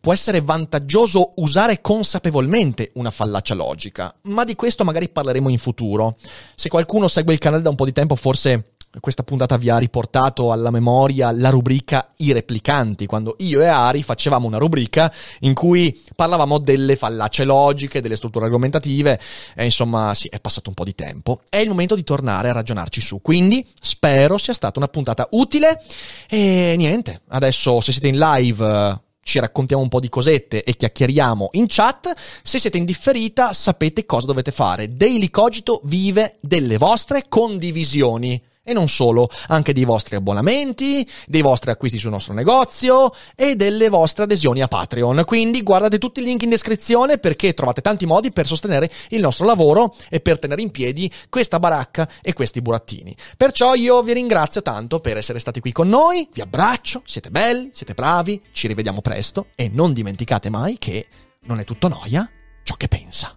può 0.00 0.12
essere 0.12 0.40
vantaggioso 0.40 1.30
usare 1.36 1.80
consapevolmente 1.80 2.90
una 2.94 3.10
fallacia 3.10 3.54
logica, 3.54 4.14
ma 4.22 4.44
di 4.44 4.54
questo 4.54 4.84
magari 4.84 5.08
parleremo 5.08 5.48
in 5.48 5.58
futuro. 5.58 6.14
Se 6.54 6.68
qualcuno 6.68 7.08
segue 7.08 7.32
il 7.32 7.38
canale 7.38 7.62
da 7.62 7.70
un 7.70 7.76
po' 7.76 7.84
di 7.84 7.92
tempo 7.92 8.16
forse 8.16 8.72
questa 8.98 9.22
puntata 9.22 9.58
vi 9.58 9.68
ha 9.68 9.76
riportato 9.76 10.52
alla 10.52 10.70
memoria 10.70 11.30
la 11.30 11.50
rubrica 11.50 12.12
I 12.16 12.32
replicanti, 12.32 13.04
quando 13.04 13.34
io 13.38 13.60
e 13.60 13.66
Ari 13.66 14.02
facevamo 14.02 14.46
una 14.46 14.56
rubrica 14.56 15.12
in 15.40 15.52
cui 15.52 16.02
parlavamo 16.14 16.58
delle 16.58 16.96
fallacie 16.96 17.44
logiche, 17.44 18.00
delle 18.00 18.16
strutture 18.16 18.46
argomentative, 18.46 19.20
e 19.54 19.64
insomma 19.64 20.14
sì, 20.14 20.28
è 20.28 20.40
passato 20.40 20.70
un 20.70 20.74
po' 20.74 20.84
di 20.84 20.94
tempo. 20.94 21.42
È 21.50 21.58
il 21.58 21.68
momento 21.68 21.94
di 21.94 22.04
tornare 22.04 22.48
a 22.48 22.52
ragionarci 22.52 23.02
su, 23.02 23.20
quindi 23.20 23.66
spero 23.80 24.38
sia 24.38 24.54
stata 24.54 24.78
una 24.78 24.88
puntata 24.88 25.28
utile 25.32 25.82
e 26.26 26.74
niente, 26.78 27.20
adesso 27.28 27.82
se 27.82 27.92
siete 27.92 28.08
in 28.08 28.16
live 28.18 29.04
ci 29.26 29.40
raccontiamo 29.40 29.82
un 29.82 29.88
po' 29.88 29.98
di 29.98 30.08
cosette 30.08 30.62
e 30.62 30.76
chiacchieriamo 30.76 31.48
in 31.52 31.66
chat. 31.68 32.14
Se 32.44 32.60
siete 32.60 32.78
in 32.78 32.84
differita, 32.84 33.52
sapete 33.52 34.06
cosa 34.06 34.26
dovete 34.26 34.52
fare. 34.52 34.94
Daily 34.94 35.30
Cogito 35.30 35.80
vive 35.82 36.36
delle 36.40 36.78
vostre 36.78 37.24
condivisioni. 37.28 38.40
E 38.68 38.72
non 38.72 38.88
solo, 38.88 39.28
anche 39.46 39.72
dei 39.72 39.84
vostri 39.84 40.16
abbonamenti, 40.16 41.08
dei 41.28 41.40
vostri 41.40 41.70
acquisti 41.70 42.00
sul 42.00 42.10
nostro 42.10 42.34
negozio 42.34 43.12
e 43.36 43.54
delle 43.54 43.88
vostre 43.88 44.24
adesioni 44.24 44.60
a 44.60 44.66
Patreon. 44.66 45.22
Quindi 45.24 45.62
guardate 45.62 45.98
tutti 45.98 46.18
i 46.18 46.24
link 46.24 46.42
in 46.42 46.50
descrizione 46.50 47.18
perché 47.18 47.54
trovate 47.54 47.80
tanti 47.80 48.06
modi 48.06 48.32
per 48.32 48.44
sostenere 48.44 48.90
il 49.10 49.20
nostro 49.20 49.46
lavoro 49.46 49.94
e 50.08 50.18
per 50.18 50.40
tenere 50.40 50.62
in 50.62 50.72
piedi 50.72 51.08
questa 51.28 51.60
baracca 51.60 52.10
e 52.20 52.32
questi 52.32 52.60
burattini. 52.60 53.14
Perciò 53.36 53.74
io 53.74 54.02
vi 54.02 54.14
ringrazio 54.14 54.62
tanto 54.62 54.98
per 54.98 55.16
essere 55.16 55.38
stati 55.38 55.60
qui 55.60 55.70
con 55.70 55.88
noi, 55.88 56.28
vi 56.32 56.40
abbraccio, 56.40 57.02
siete 57.04 57.30
belli, 57.30 57.70
siete 57.72 57.94
bravi, 57.94 58.42
ci 58.50 58.66
rivediamo 58.66 59.00
presto 59.00 59.46
e 59.54 59.70
non 59.72 59.92
dimenticate 59.92 60.50
mai 60.50 60.76
che 60.78 61.06
non 61.42 61.60
è 61.60 61.64
tutto 61.64 61.86
noia 61.86 62.28
ciò 62.64 62.74
che 62.74 62.88
pensa. 62.88 63.36